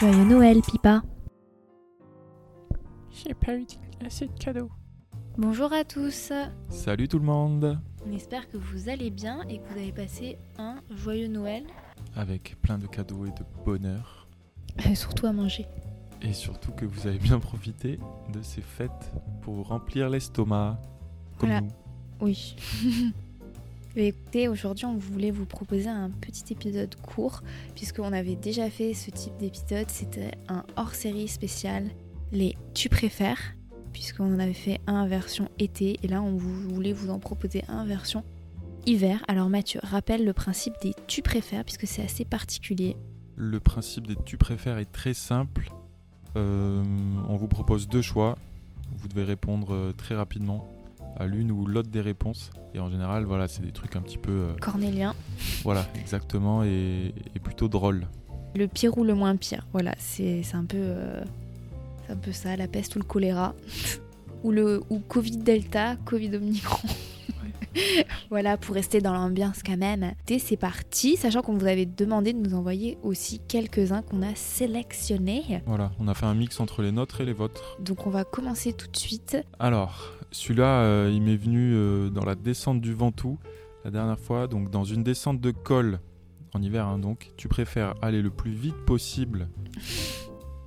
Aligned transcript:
Joyeux 0.00 0.24
Noël, 0.24 0.60
Pipa. 0.62 1.02
J'ai 3.10 3.34
pas 3.34 3.56
eu 3.56 3.66
assez 4.04 4.26
de 4.26 4.32
cadeaux. 4.38 4.70
Bonjour 5.36 5.72
à 5.72 5.84
tous. 5.84 6.32
Salut 6.68 7.08
tout 7.08 7.18
le 7.18 7.24
monde. 7.24 7.80
On 8.06 8.12
espère 8.12 8.48
que 8.48 8.56
vous 8.56 8.88
allez 8.88 9.10
bien 9.10 9.42
et 9.48 9.58
que 9.58 9.64
vous 9.72 9.78
avez 9.78 9.92
passé 9.92 10.38
un 10.58 10.76
joyeux 10.90 11.28
Noël. 11.28 11.64
Avec 12.16 12.60
plein 12.62 12.78
de 12.78 12.86
cadeaux 12.86 13.24
et 13.26 13.30
de 13.30 13.44
bonheur. 13.64 14.28
Et 14.88 14.94
surtout 14.94 15.26
à 15.26 15.32
manger. 15.32 15.66
Et 16.22 16.32
surtout 16.32 16.72
que 16.72 16.84
vous 16.84 17.06
avez 17.06 17.18
bien 17.18 17.38
profité 17.38 17.98
de 18.32 18.42
ces 18.42 18.62
fêtes 18.62 19.12
pour 19.42 19.54
vous 19.54 19.62
remplir 19.64 20.08
l'estomac. 20.08 20.80
Comme 21.38 21.48
Voilà. 21.50 21.60
nous. 21.62 21.70
Oui. 22.20 22.56
Écoutez, 23.96 24.48
aujourd'hui, 24.48 24.84
on 24.84 24.96
voulait 24.96 25.30
vous 25.30 25.46
proposer 25.46 25.88
un 25.88 26.10
petit 26.10 26.52
épisode 26.52 26.94
court, 26.96 27.42
puisqu'on 27.74 28.12
avait 28.12 28.36
déjà 28.36 28.70
fait 28.70 28.94
ce 28.94 29.10
type 29.10 29.36
d'épisode. 29.38 29.88
C'était 29.88 30.32
un 30.48 30.64
hors-série 30.76 31.26
spécial, 31.26 31.88
les 32.30 32.54
Tu 32.74 32.88
préfères, 32.88 33.54
puisqu'on 33.92 34.34
en 34.34 34.38
avait 34.38 34.52
fait 34.52 34.80
un 34.86 35.06
version 35.08 35.48
été, 35.58 35.98
et 36.02 36.08
là, 36.08 36.22
on 36.22 36.36
voulait 36.36 36.92
vous 36.92 37.10
en 37.10 37.18
proposer 37.18 37.64
un 37.68 37.84
version 37.84 38.24
hiver. 38.86 39.24
Alors, 39.26 39.48
Mathieu, 39.48 39.80
rappelle 39.82 40.24
le 40.24 40.32
principe 40.32 40.74
des 40.82 40.94
Tu 41.06 41.22
préfères, 41.22 41.64
puisque 41.64 41.86
c'est 41.86 42.04
assez 42.04 42.24
particulier. 42.24 42.96
Le 43.36 43.58
principe 43.58 44.06
des 44.06 44.16
tu 44.24 44.36
préfères 44.36 44.78
est 44.78 44.92
très 44.92 45.14
simple. 45.14 45.72
Euh, 46.36 46.84
on 47.28 47.36
vous 47.36 47.48
propose 47.48 47.88
deux 47.88 48.02
choix. 48.02 48.36
Vous 48.96 49.08
devez 49.08 49.24
répondre 49.24 49.72
euh, 49.72 49.92
très 49.92 50.14
rapidement 50.14 50.68
à 51.18 51.26
l'une 51.26 51.50
ou 51.50 51.66
l'autre 51.66 51.90
des 51.90 52.00
réponses. 52.00 52.50
Et 52.74 52.78
en 52.78 52.88
général, 52.88 53.24
voilà, 53.24 53.48
c'est 53.48 53.62
des 53.62 53.72
trucs 53.72 53.96
un 53.96 54.00
petit 54.00 54.18
peu, 54.18 54.30
euh, 54.30 54.52
Cornélien, 54.60 55.14
voilà, 55.64 55.86
exactement, 55.98 56.62
et, 56.64 57.12
et 57.34 57.38
plutôt 57.40 57.68
drôles. 57.68 58.06
le 58.54 58.66
pire 58.66 58.96
ou 58.96 59.04
le 59.04 59.14
moins 59.14 59.36
pire. 59.36 59.66
Voilà, 59.72 59.94
c'est 59.98 60.42
un 60.54 60.64
peu, 60.64 60.76
euh, 60.78 61.22
un 62.08 62.16
peu 62.16 62.32
ça, 62.32 62.56
la 62.56 62.68
peste 62.68 62.96
ou 62.96 63.00
le 63.00 63.04
choléra, 63.04 63.54
ou 64.44 64.52
le 64.52 64.82
ou 64.90 65.00
Covid 65.00 65.38
Delta, 65.38 65.96
Covid 66.04 66.36
Omicron. 66.36 66.88
voilà, 68.30 68.56
pour 68.56 68.74
rester 68.74 69.00
dans 69.00 69.12
l'ambiance 69.12 69.62
quand 69.64 69.76
même. 69.76 70.12
Et 70.28 70.38
c'est 70.38 70.56
parti, 70.56 71.16
sachant 71.16 71.42
qu'on 71.42 71.56
vous 71.56 71.66
avait 71.66 71.86
demandé 71.86 72.32
de 72.32 72.38
nous 72.38 72.54
envoyer 72.54 72.98
aussi 73.02 73.40
quelques-uns 73.46 74.02
qu'on 74.02 74.22
a 74.22 74.34
sélectionnés. 74.34 75.62
Voilà, 75.66 75.92
on 75.98 76.08
a 76.08 76.14
fait 76.14 76.26
un 76.26 76.34
mix 76.34 76.60
entre 76.60 76.82
les 76.82 76.92
nôtres 76.92 77.20
et 77.20 77.24
les 77.24 77.32
vôtres. 77.32 77.76
Donc 77.80 78.06
on 78.06 78.10
va 78.10 78.24
commencer 78.24 78.72
tout 78.72 78.88
de 78.88 78.96
suite. 78.96 79.36
Alors, 79.58 80.12
celui-là, 80.30 80.82
euh, 80.82 81.10
il 81.12 81.22
m'est 81.22 81.36
venu 81.36 81.72
euh, 81.74 82.10
dans 82.10 82.24
la 82.24 82.34
descente 82.34 82.80
du 82.80 82.92
Ventoux 82.94 83.38
la 83.84 83.90
dernière 83.90 84.18
fois. 84.18 84.46
Donc, 84.46 84.70
dans 84.70 84.84
une 84.84 85.02
descente 85.02 85.40
de 85.40 85.50
col 85.50 86.00
en 86.54 86.62
hiver, 86.62 86.86
hein, 86.86 86.98
donc, 86.98 87.30
tu 87.36 87.48
préfères 87.48 87.94
aller 88.02 88.22
le 88.22 88.30
plus 88.30 88.50
vite 88.52 88.76
possible, 88.86 89.48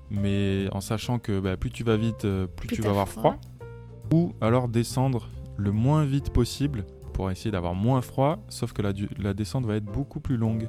mais 0.10 0.68
en 0.72 0.82
sachant 0.82 1.20
que 1.20 1.40
bah, 1.40 1.58
plus 1.58 1.72
tu 1.72 1.84
vas 1.84 1.98
vite, 1.98 2.26
euh, 2.26 2.48
plus, 2.48 2.68
Plus 2.68 2.76
tu 2.78 2.82
vas 2.82 2.90
avoir 2.90 3.08
froid. 3.08 3.38
froid. 3.38 4.18
Ou 4.18 4.34
alors 4.42 4.68
descendre 4.68 5.30
le 5.58 5.72
moins 5.72 6.04
vite 6.04 6.32
possible 6.32 6.86
pour 7.14 7.32
essayer 7.32 7.52
d'avoir 7.52 7.76
moins 7.76 8.02
froid, 8.02 8.40
sauf 8.50 8.74
que 8.74 8.82
la, 8.82 8.92
la 9.20 9.34
descente 9.34 9.66
va 9.66 9.76
être 9.76 9.86
beaucoup 9.86 10.20
plus 10.20 10.38
longue. 10.38 10.68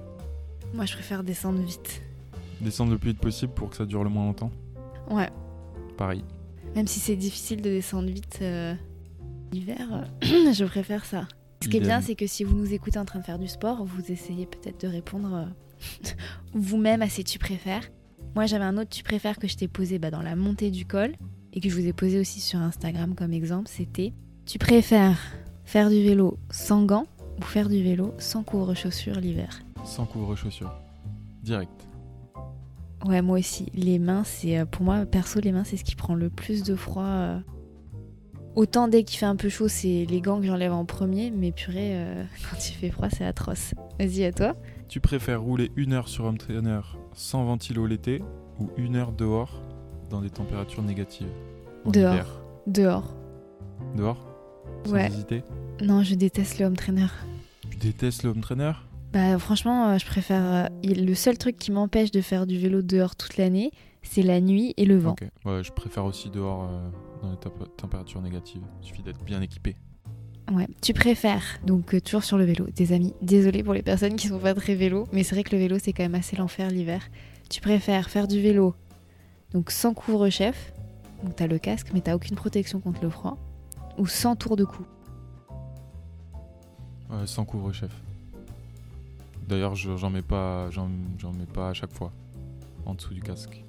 Moi 0.74 0.84
je 0.86 0.94
préfère 0.94 1.24
descendre 1.24 1.60
vite. 1.60 2.02
Descendre 2.60 2.92
le 2.92 2.98
plus 2.98 3.10
vite 3.10 3.20
possible 3.20 3.52
pour 3.52 3.70
que 3.70 3.76
ça 3.76 3.84
dure 3.84 4.04
le 4.04 4.10
moins 4.10 4.26
longtemps. 4.26 4.50
Ouais, 5.10 5.28
Pareil. 5.96 6.24
Même 6.74 6.86
si 6.86 7.00
c'est 7.00 7.16
difficile 7.16 7.62
de 7.62 7.70
descendre 7.70 8.08
vite 8.08 8.38
euh, 8.42 8.74
l'hiver, 9.52 10.06
euh, 10.22 10.52
je 10.52 10.64
préfère 10.64 11.04
ça. 11.04 11.28
Ce 11.62 11.68
qui 11.68 11.76
est 11.76 11.80
bien, 11.80 12.00
c'est 12.00 12.16
que 12.16 12.26
si 12.26 12.42
vous 12.42 12.56
nous 12.56 12.72
écoutez 12.72 12.98
en 12.98 13.04
train 13.04 13.20
de 13.20 13.24
faire 13.24 13.38
du 13.38 13.46
sport, 13.46 13.84
vous 13.84 14.10
essayez 14.10 14.46
peut-être 14.46 14.80
de 14.80 14.88
répondre 14.88 15.32
euh, 15.34 16.10
vous-même 16.54 17.02
à 17.02 17.08
ces 17.08 17.22
tu 17.22 17.38
préfères. 17.38 17.84
Moi, 18.34 18.46
j'avais 18.46 18.64
un 18.64 18.78
autre 18.78 18.90
tu 18.90 19.04
préfères 19.04 19.38
que 19.38 19.46
je 19.46 19.56
t'ai 19.56 19.68
posé 19.68 19.98
bah, 19.98 20.10
dans 20.10 20.22
la 20.22 20.34
montée 20.34 20.70
du 20.70 20.86
col 20.86 21.14
et 21.52 21.60
que 21.60 21.68
je 21.68 21.74
vous 21.74 21.86
ai 21.86 21.92
posé 21.92 22.18
aussi 22.18 22.40
sur 22.40 22.58
Instagram 22.58 23.14
comme 23.14 23.32
exemple. 23.32 23.68
C'était 23.68 24.12
tu 24.46 24.58
préfères 24.58 25.20
faire 25.64 25.88
du 25.88 26.02
vélo 26.02 26.36
sans 26.50 26.84
gants 26.84 27.06
ou 27.38 27.42
faire 27.42 27.68
du 27.68 27.82
vélo 27.82 28.12
sans 28.18 28.42
couvre-chaussures 28.42 29.20
l'hiver? 29.20 29.60
Sans 29.84 30.04
couvre-chaussures. 30.04 30.72
Direct. 31.42 31.91
Ouais, 33.04 33.20
moi 33.22 33.38
aussi. 33.38 33.66
Les 33.74 33.98
mains, 33.98 34.24
c'est 34.24 34.58
euh, 34.58 34.64
pour 34.64 34.84
moi 34.84 35.04
perso, 35.06 35.40
les 35.40 35.52
mains, 35.52 35.64
c'est 35.64 35.76
ce 35.76 35.84
qui 35.84 35.96
prend 35.96 36.14
le 36.14 36.30
plus 36.30 36.62
de 36.62 36.74
froid. 36.76 37.02
euh. 37.04 37.38
Autant 38.54 38.86
dès 38.86 39.02
qu'il 39.02 39.18
fait 39.18 39.26
un 39.26 39.36
peu 39.36 39.48
chaud, 39.48 39.66
c'est 39.68 40.04
les 40.08 40.20
gants 40.20 40.38
que 40.38 40.46
j'enlève 40.46 40.72
en 40.72 40.84
premier, 40.84 41.30
mais 41.30 41.52
purée, 41.52 41.92
euh, 41.94 42.22
quand 42.50 42.68
il 42.68 42.74
fait 42.74 42.90
froid, 42.90 43.08
c'est 43.10 43.24
atroce. 43.24 43.74
Vas-y, 43.98 44.24
à 44.24 44.32
toi. 44.32 44.54
Tu 44.88 45.00
préfères 45.00 45.40
rouler 45.40 45.70
une 45.76 45.94
heure 45.94 46.08
sur 46.08 46.24
home 46.26 46.36
trainer 46.38 46.80
sans 47.14 47.44
ventilo 47.44 47.86
l'été 47.86 48.22
ou 48.60 48.68
une 48.76 48.96
heure 48.96 49.12
dehors 49.12 49.62
dans 50.10 50.20
des 50.20 50.30
températures 50.30 50.82
négatives 50.82 51.28
Dehors. 51.86 52.12
hiver? 52.12 52.26
Dehors. 52.66 53.14
Dehors? 53.96 54.26
Sans 54.84 54.92
Ouais. 54.92 55.06
hésiter? 55.06 55.42
Non, 55.82 56.02
je 56.02 56.14
déteste 56.14 56.58
le 56.58 56.66
home 56.66 56.76
trainer. 56.76 57.06
Tu 57.70 57.78
détestes 57.78 58.22
le 58.22 58.30
home 58.30 58.42
trainer? 58.42 58.72
Bah 59.12 59.38
franchement, 59.38 59.88
euh, 59.90 59.98
je 59.98 60.06
préfère. 60.06 60.42
euh, 60.42 60.66
le 60.84 61.14
seul 61.14 61.36
truc 61.36 61.58
qui 61.58 61.70
m'empêche 61.70 62.10
de 62.10 62.20
faire 62.20 62.46
du 62.46 62.58
vélo 62.58 62.80
dehors 62.82 63.14
toute 63.14 63.36
l'année, 63.36 63.70
c'est 64.02 64.22
la 64.22 64.40
nuit 64.40 64.72
et 64.76 64.84
le 64.86 64.96
vent. 64.98 65.12
Ok. 65.12 65.24
Ouais, 65.44 65.62
je 65.62 65.70
préfère 65.72 66.04
aussi 66.06 66.30
dehors 66.30 66.64
euh, 66.64 66.88
dans 67.22 67.30
les 67.30 67.36
temp- 67.36 67.76
températures 67.76 68.22
négatives. 68.22 68.62
Il 68.82 68.86
suffit 68.86 69.02
d'être 69.02 69.22
bien 69.22 69.42
équipé. 69.42 69.76
Ouais. 70.50 70.66
Tu 70.80 70.92
préfères, 70.92 71.44
donc 71.64 71.94
euh, 71.94 72.00
toujours 72.00 72.24
sur 72.24 72.36
le 72.38 72.44
vélo, 72.44 72.66
des 72.74 72.92
amis. 72.92 73.14
Désolée 73.22 73.62
pour 73.62 73.74
les 73.74 73.82
personnes 73.82 74.16
qui 74.16 74.28
sont 74.28 74.38
pas 74.38 74.54
très 74.54 74.74
vélo, 74.74 75.06
mais 75.12 75.22
c'est 75.22 75.34
vrai 75.34 75.44
que 75.44 75.54
le 75.54 75.60
vélo 75.62 75.78
c'est 75.78 75.92
quand 75.92 76.02
même 76.02 76.14
assez 76.14 76.36
l'enfer 76.36 76.68
l'hiver. 76.70 77.02
Tu 77.48 77.60
préfères 77.60 78.08
faire 78.10 78.26
du 78.26 78.40
vélo, 78.40 78.74
donc 79.52 79.70
sans 79.70 79.92
couvre-chef, 79.94 80.72
donc 81.22 81.36
t'as 81.36 81.46
le 81.46 81.58
casque 81.58 81.88
mais 81.94 82.00
t'as 82.00 82.14
aucune 82.16 82.34
protection 82.34 82.80
contre 82.80 83.02
le 83.02 83.10
froid, 83.10 83.36
ou 83.98 84.06
sans 84.06 84.36
tour 84.36 84.56
de 84.56 84.64
cou? 84.64 84.84
Ouais, 87.10 87.26
sans 87.26 87.44
couvre-chef. 87.44 87.92
D'ailleurs, 89.52 89.74
je- 89.74 89.96
j'en 89.96 90.10
mets 90.10 90.22
pas, 90.22 90.70
j'en 90.70 90.88
mets 90.88 91.46
pas 91.52 91.68
à 91.68 91.74
chaque 91.74 91.92
fois 91.92 92.10
en 92.86 92.94
dessous 92.94 93.12
du 93.14 93.20
casque. 93.22 93.62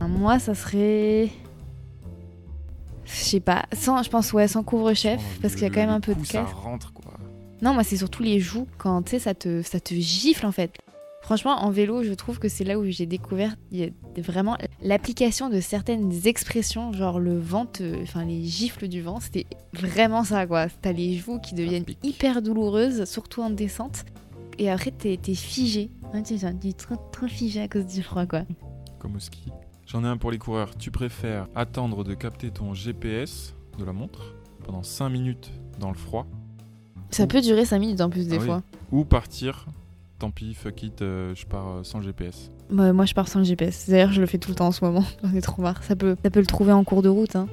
Moi 0.00 0.38
ça 0.38 0.54
serait. 0.54 1.30
Je 3.04 3.10
sais 3.12 3.40
pas, 3.40 3.64
sans, 3.72 4.02
je 4.02 4.10
pense 4.10 4.32
ouais, 4.32 4.48
sans 4.48 4.62
couvre-chef, 4.62 5.20
parce 5.40 5.54
qu'il 5.54 5.64
y 5.64 5.66
a 5.66 5.70
quand 5.70 5.80
même 5.80 5.90
un 5.90 6.00
peu 6.00 6.14
de 6.14 6.18
coup, 6.20 6.24
Ça 6.24 6.42
casque. 6.42 6.54
rentre 6.54 6.92
quoi. 6.92 7.12
Non, 7.60 7.74
moi, 7.74 7.84
c'est 7.84 7.96
surtout 7.96 8.22
les 8.22 8.40
joues 8.40 8.66
quand 8.78 9.02
tu 9.02 9.10
sais, 9.12 9.18
ça 9.20 9.34
te, 9.34 9.62
ça 9.62 9.78
te 9.80 9.94
gifle 9.94 10.46
en 10.46 10.52
fait. 10.52 10.72
Franchement, 11.22 11.62
en 11.62 11.70
vélo, 11.70 12.02
je 12.02 12.12
trouve 12.12 12.38
que 12.40 12.48
c'est 12.48 12.64
là 12.64 12.78
où 12.78 12.84
j'ai 12.84 13.06
découvert 13.06 13.54
vraiment 14.18 14.58
l'application 14.82 15.48
de 15.48 15.60
certaines 15.60 16.26
expressions, 16.26 16.92
genre 16.92 17.20
le 17.20 17.38
vent, 17.38 17.66
te- 17.66 18.02
enfin 18.02 18.24
les 18.24 18.44
gifles 18.44 18.88
du 18.88 19.00
vent, 19.02 19.20
c'était 19.20 19.46
vraiment 19.72 20.24
ça 20.24 20.46
quoi. 20.48 20.66
T'as 20.82 20.90
les 20.92 21.16
joues 21.16 21.38
qui 21.38 21.54
deviennent 21.54 21.84
hyper 22.02 22.42
douloureuses, 22.42 23.04
surtout 23.04 23.42
en 23.42 23.50
descente. 23.50 24.04
Et 24.62 24.70
après, 24.70 24.92
t'es 24.92 25.18
es 25.26 25.34
figé. 25.34 25.90
Ouais, 26.14 26.22
tu 26.22 26.36
t'es 26.38 26.72
trop, 26.72 26.94
trop 27.10 27.26
figé 27.26 27.62
à 27.62 27.66
cause 27.66 27.84
du 27.86 28.00
froid 28.00 28.26
quoi. 28.26 28.42
Comme 29.00 29.16
au 29.16 29.18
ski. 29.18 29.50
J'en 29.86 30.04
ai 30.04 30.06
un 30.06 30.16
pour 30.16 30.30
les 30.30 30.38
coureurs. 30.38 30.76
Tu 30.78 30.92
préfères 30.92 31.48
attendre 31.56 32.04
de 32.04 32.14
capter 32.14 32.52
ton 32.52 32.72
GPS 32.72 33.54
de 33.80 33.84
la 33.84 33.92
montre 33.92 34.36
pendant 34.64 34.84
5 34.84 35.08
minutes 35.08 35.50
dans 35.80 35.88
le 35.90 35.96
froid? 35.96 36.28
Ça 37.10 37.26
peut 37.26 37.40
durer 37.40 37.64
5 37.64 37.80
minutes 37.80 38.00
en 38.00 38.08
plus 38.08 38.28
des 38.28 38.36
Ah 38.36 38.40
oui. 38.40 38.46
fois. 38.46 38.62
ou 38.92 39.04
partir 39.04 39.66
Tant 40.20 40.30
pis, 40.30 40.54
fuck 40.54 40.80
it, 40.84 41.02
euh, 41.02 41.34
je 41.34 41.44
pars 41.44 41.68
euh, 41.68 41.82
sans 41.82 42.00
GPS. 42.00 42.52
Bah, 42.70 42.92
moi, 42.92 43.04
je 43.04 43.14
pars 43.14 43.26
sans 43.26 43.40
le 43.40 43.44
GPS. 43.44 43.90
D'ailleurs, 43.90 44.12
je 44.12 44.20
le 44.20 44.26
fais 44.28 44.38
tout 44.38 44.50
le 44.50 44.54
temps 44.54 44.68
en 44.68 44.72
ce 44.72 44.84
moment. 44.84 45.04
J'en 45.24 45.34
ai 45.34 45.42
trop 45.42 45.60
marre. 45.60 45.82
Ça 45.82 45.96
peut, 45.96 46.14
ça 46.22 46.30
peut 46.30 46.38
le 46.38 46.46
trouver 46.46 46.70
en 46.70 46.84
cours 46.84 47.02
de 47.02 47.08
route. 47.08 47.34
Hein. 47.34 47.48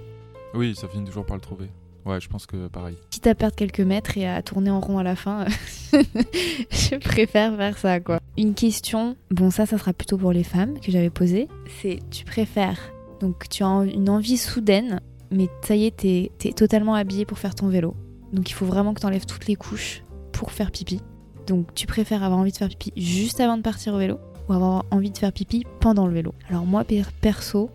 Oui, 0.53 0.75
ça 0.75 0.87
finit 0.87 1.05
toujours 1.05 1.25
par 1.25 1.35
le 1.35 1.41
trouver. 1.41 1.71
Ouais, 2.05 2.19
je 2.21 2.27
pense 2.29 2.45
que 2.45 2.67
pareil. 2.67 2.95
quitte 3.09 3.27
à 3.27 3.35
perdre 3.35 3.55
quelques 3.55 3.81
mètres 3.81 4.17
et 4.17 4.27
à 4.27 4.41
tourner 4.41 4.69
en 4.71 4.79
rond 4.79 4.97
à 4.97 5.03
la 5.03 5.15
fin, 5.15 5.45
je 5.93 6.97
préfère 6.97 7.55
faire 7.57 7.77
ça 7.77 7.99
quoi. 7.99 8.19
Une 8.37 8.53
question, 8.53 9.15
bon 9.31 9.51
ça 9.51 9.65
ça 9.65 9.77
sera 9.77 9.93
plutôt 9.93 10.17
pour 10.17 10.31
les 10.31 10.43
femmes 10.43 10.79
que 10.79 10.91
j'avais 10.91 11.09
posée, 11.09 11.47
c'est 11.81 11.99
tu 12.09 12.25
préfères, 12.25 12.79
donc 13.19 13.49
tu 13.49 13.63
as 13.63 13.83
une 13.83 14.09
envie 14.09 14.37
soudaine, 14.37 15.01
mais 15.31 15.49
ça 15.63 15.75
y 15.75 15.85
est 15.85 15.91
t'es 15.97 16.31
es 16.45 16.53
totalement 16.53 16.95
habillé 16.95 17.25
pour 17.25 17.37
faire 17.37 17.53
ton 17.55 17.67
vélo. 17.67 17.93
Donc 18.33 18.49
il 18.49 18.53
faut 18.53 18.65
vraiment 18.65 18.93
que 18.93 19.01
tu 19.01 19.05
enlèves 19.05 19.25
toutes 19.25 19.47
les 19.47 19.55
couches 19.55 20.03
pour 20.31 20.51
faire 20.51 20.71
pipi. 20.71 21.01
Donc 21.47 21.73
tu 21.73 21.85
préfères 21.87 22.23
avoir 22.23 22.39
envie 22.39 22.51
de 22.51 22.57
faire 22.57 22.69
pipi 22.69 22.93
juste 22.95 23.39
avant 23.39 23.57
de 23.57 23.61
partir 23.63 23.93
au 23.93 23.97
vélo 23.97 24.19
ou 24.47 24.53
avoir 24.53 24.85
envie 24.91 25.11
de 25.11 25.17
faire 25.17 25.33
pipi 25.33 25.65
pendant 25.79 26.07
le 26.07 26.13
vélo? 26.13 26.33
Alors 26.49 26.65
moi, 26.65 26.83
per- 26.83 27.03
perso, 27.21 27.69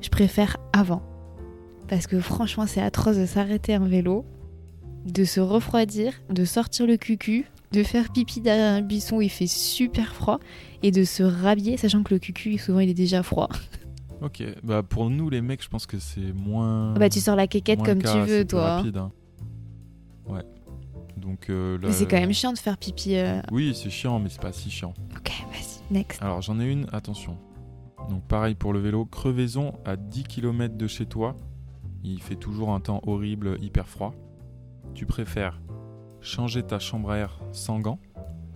je 0.00 0.08
préfère 0.08 0.56
avant. 0.72 1.02
Parce 1.88 2.06
que 2.06 2.20
franchement, 2.20 2.66
c'est 2.66 2.80
atroce 2.82 3.16
de 3.16 3.26
s'arrêter 3.26 3.74
un 3.74 3.86
vélo, 3.86 4.24
de 5.04 5.24
se 5.24 5.40
refroidir, 5.40 6.12
de 6.30 6.44
sortir 6.44 6.86
le 6.86 6.96
cucu, 6.96 7.46
de 7.72 7.82
faire 7.82 8.10
pipi 8.12 8.40
derrière 8.40 8.74
un 8.74 8.82
buisson 8.82 9.16
où 9.16 9.22
il 9.22 9.30
fait 9.30 9.46
super 9.46 10.14
froid 10.14 10.40
et 10.82 10.90
de 10.90 11.04
se 11.04 11.22
rhabiller, 11.22 11.76
sachant 11.76 12.02
que 12.02 12.14
le 12.14 12.18
cucu, 12.20 12.58
souvent, 12.58 12.80
il 12.80 12.88
est 12.90 12.94
déjà 12.94 13.22
froid. 13.22 13.48
Ok, 14.22 14.42
bah 14.62 14.82
pour 14.82 15.10
nous 15.10 15.28
les 15.28 15.42
mecs, 15.42 15.62
je 15.62 15.68
pense 15.68 15.84
que 15.84 15.98
c'est 15.98 16.32
moins. 16.32 16.94
Bah, 16.94 17.10
tu 17.10 17.20
sors 17.20 17.36
la 17.36 17.46
quéquette 17.46 17.82
comme 17.82 18.00
cas, 18.00 18.14
tu 18.14 18.20
veux, 18.30 18.46
toi. 18.46 18.76
rapide, 18.76 18.96
hein. 18.96 19.12
Ouais. 20.26 20.40
Donc 21.18 21.50
euh, 21.50 21.76
là, 21.78 21.88
Mais 21.88 21.92
c'est 21.92 22.06
quand 22.06 22.18
même 22.18 22.32
chiant 22.32 22.54
de 22.54 22.58
faire 22.58 22.78
pipi. 22.78 23.14
euh, 23.16 23.42
Oui, 23.52 23.74
c'est 23.74 23.90
chiant, 23.90 24.18
mais 24.18 24.30
c'est 24.30 24.40
pas 24.40 24.52
si 24.52 24.70
chiant. 24.70 24.94
Ok, 25.14 25.30
vas-y, 25.52 25.92
next. 25.94 26.22
Alors 26.22 26.40
j'en 26.40 26.58
ai 26.60 26.64
une, 26.64 26.86
attention. 26.94 27.36
Donc 28.08 28.22
pareil 28.26 28.54
pour 28.54 28.72
le 28.72 28.78
vélo, 28.80 29.04
crevaison 29.04 29.74
à 29.84 29.96
10 29.96 30.22
km 30.24 30.78
de 30.78 30.86
chez 30.86 31.04
toi. 31.04 31.36
Il 32.04 32.22
fait 32.22 32.36
toujours 32.36 32.70
un 32.70 32.80
temps 32.80 33.00
horrible, 33.06 33.56
hyper 33.60 33.88
froid. 33.88 34.14
Tu 34.94 35.06
préfères 35.06 35.60
changer 36.20 36.62
ta 36.62 36.78
chambre 36.78 37.10
à 37.10 37.18
air 37.18 37.38
sans 37.52 37.78
gants, 37.80 37.98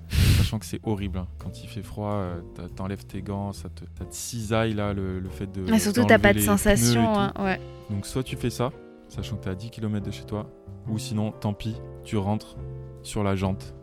sachant 0.08 0.58
que 0.58 0.66
c'est 0.66 0.80
horrible. 0.84 1.18
hein. 1.18 1.26
Quand 1.38 1.62
il 1.62 1.68
fait 1.68 1.82
froid, 1.82 2.12
euh, 2.12 2.40
t'enlèves 2.76 3.04
tes 3.06 3.22
gants, 3.22 3.52
ça 3.52 3.68
te, 3.68 3.84
ça 3.98 4.04
te 4.04 4.14
cisaille 4.14 4.72
là, 4.74 4.92
le, 4.92 5.20
le 5.20 5.28
fait 5.28 5.46
de. 5.50 5.62
Mais 5.70 5.78
surtout, 5.78 6.04
t'as 6.04 6.18
d'enlever 6.18 6.22
pas 6.22 6.32
de 6.32 6.38
les 6.38 6.44
pneus 6.44 6.52
et 6.54 6.56
sensation. 6.58 7.04
tout. 7.04 7.18
hein, 7.20 7.32
Ouais. 7.38 7.60
Donc 7.90 8.06
soit 8.06 8.22
tu 8.22 8.36
fais 8.36 8.50
ça, 8.50 8.70
sachant 9.08 9.36
que 9.36 9.44
t'es 9.44 9.50
à 9.50 9.54
10 9.54 9.70
km 9.70 10.04
de 10.06 10.10
chez 10.10 10.24
toi, 10.24 10.50
ou 10.88 10.98
sinon, 10.98 11.32
tant 11.32 11.52
pis, 11.52 11.76
tu 12.04 12.16
rentres 12.16 12.56
sur 13.02 13.22
la 13.24 13.36
jante. 13.36 13.74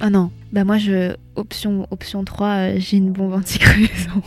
Ah 0.00 0.10
non, 0.10 0.30
bah 0.52 0.64
moi, 0.64 0.76
je. 0.78 1.14
Option, 1.36 1.86
option 1.90 2.22
3, 2.24 2.46
euh, 2.48 2.74
j'ai 2.78 2.98
une 2.98 3.12
bombe 3.12 3.32
anti-crevaison. 3.32 4.22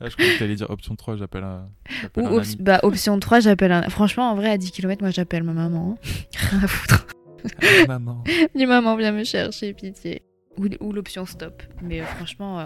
Là, 0.00 0.08
je 0.08 0.14
croyais 0.16 0.34
que 0.34 0.38
t'allais 0.38 0.54
dire 0.56 0.68
option 0.70 0.96
3, 0.96 1.16
j'appelle 1.16 1.44
un, 1.44 1.64
Ou 1.64 1.92
j'appelle 2.02 2.24
un 2.26 2.30
op- 2.32 2.42
ami. 2.42 2.56
bah, 2.60 2.80
option 2.82 3.18
3, 3.20 3.40
j'appelle 3.40 3.72
un. 3.72 3.82
Franchement, 3.90 4.30
en 4.30 4.34
vrai, 4.34 4.50
à 4.50 4.58
10 4.58 4.70
km, 4.72 5.02
moi, 5.02 5.10
j'appelle 5.10 5.42
ma 5.44 5.52
maman. 5.52 5.96
hein. 6.02 6.08
Rien 6.50 6.64
à 6.64 6.66
foutre. 6.66 7.06
Ah, 7.62 7.86
maman. 7.86 8.24
Dis 8.54 8.66
maman, 8.66 8.96
viens 8.96 9.12
me 9.12 9.24
chercher, 9.24 9.72
pitié. 9.74 10.22
Ou, 10.58 10.66
ou 10.80 10.92
l'option 10.92 11.24
stop. 11.26 11.62
Mais 11.82 12.00
euh, 12.00 12.04
franchement. 12.04 12.60
euh, 12.60 12.64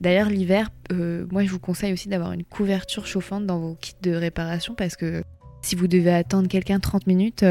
D'ailleurs, 0.00 0.28
l'hiver, 0.28 0.68
euh, 0.92 1.26
moi, 1.30 1.44
je 1.44 1.50
vous 1.50 1.60
conseille 1.60 1.92
aussi 1.92 2.08
d'avoir 2.08 2.32
une 2.32 2.44
couverture 2.44 3.06
chauffante 3.06 3.46
dans 3.46 3.60
vos 3.60 3.74
kits 3.76 3.94
de 4.02 4.12
réparation 4.12 4.74
parce 4.74 4.96
que 4.96 5.22
si 5.62 5.76
vous 5.76 5.86
devez 5.86 6.12
attendre 6.12 6.48
quelqu'un 6.48 6.80
30 6.80 7.06
minutes, 7.06 7.44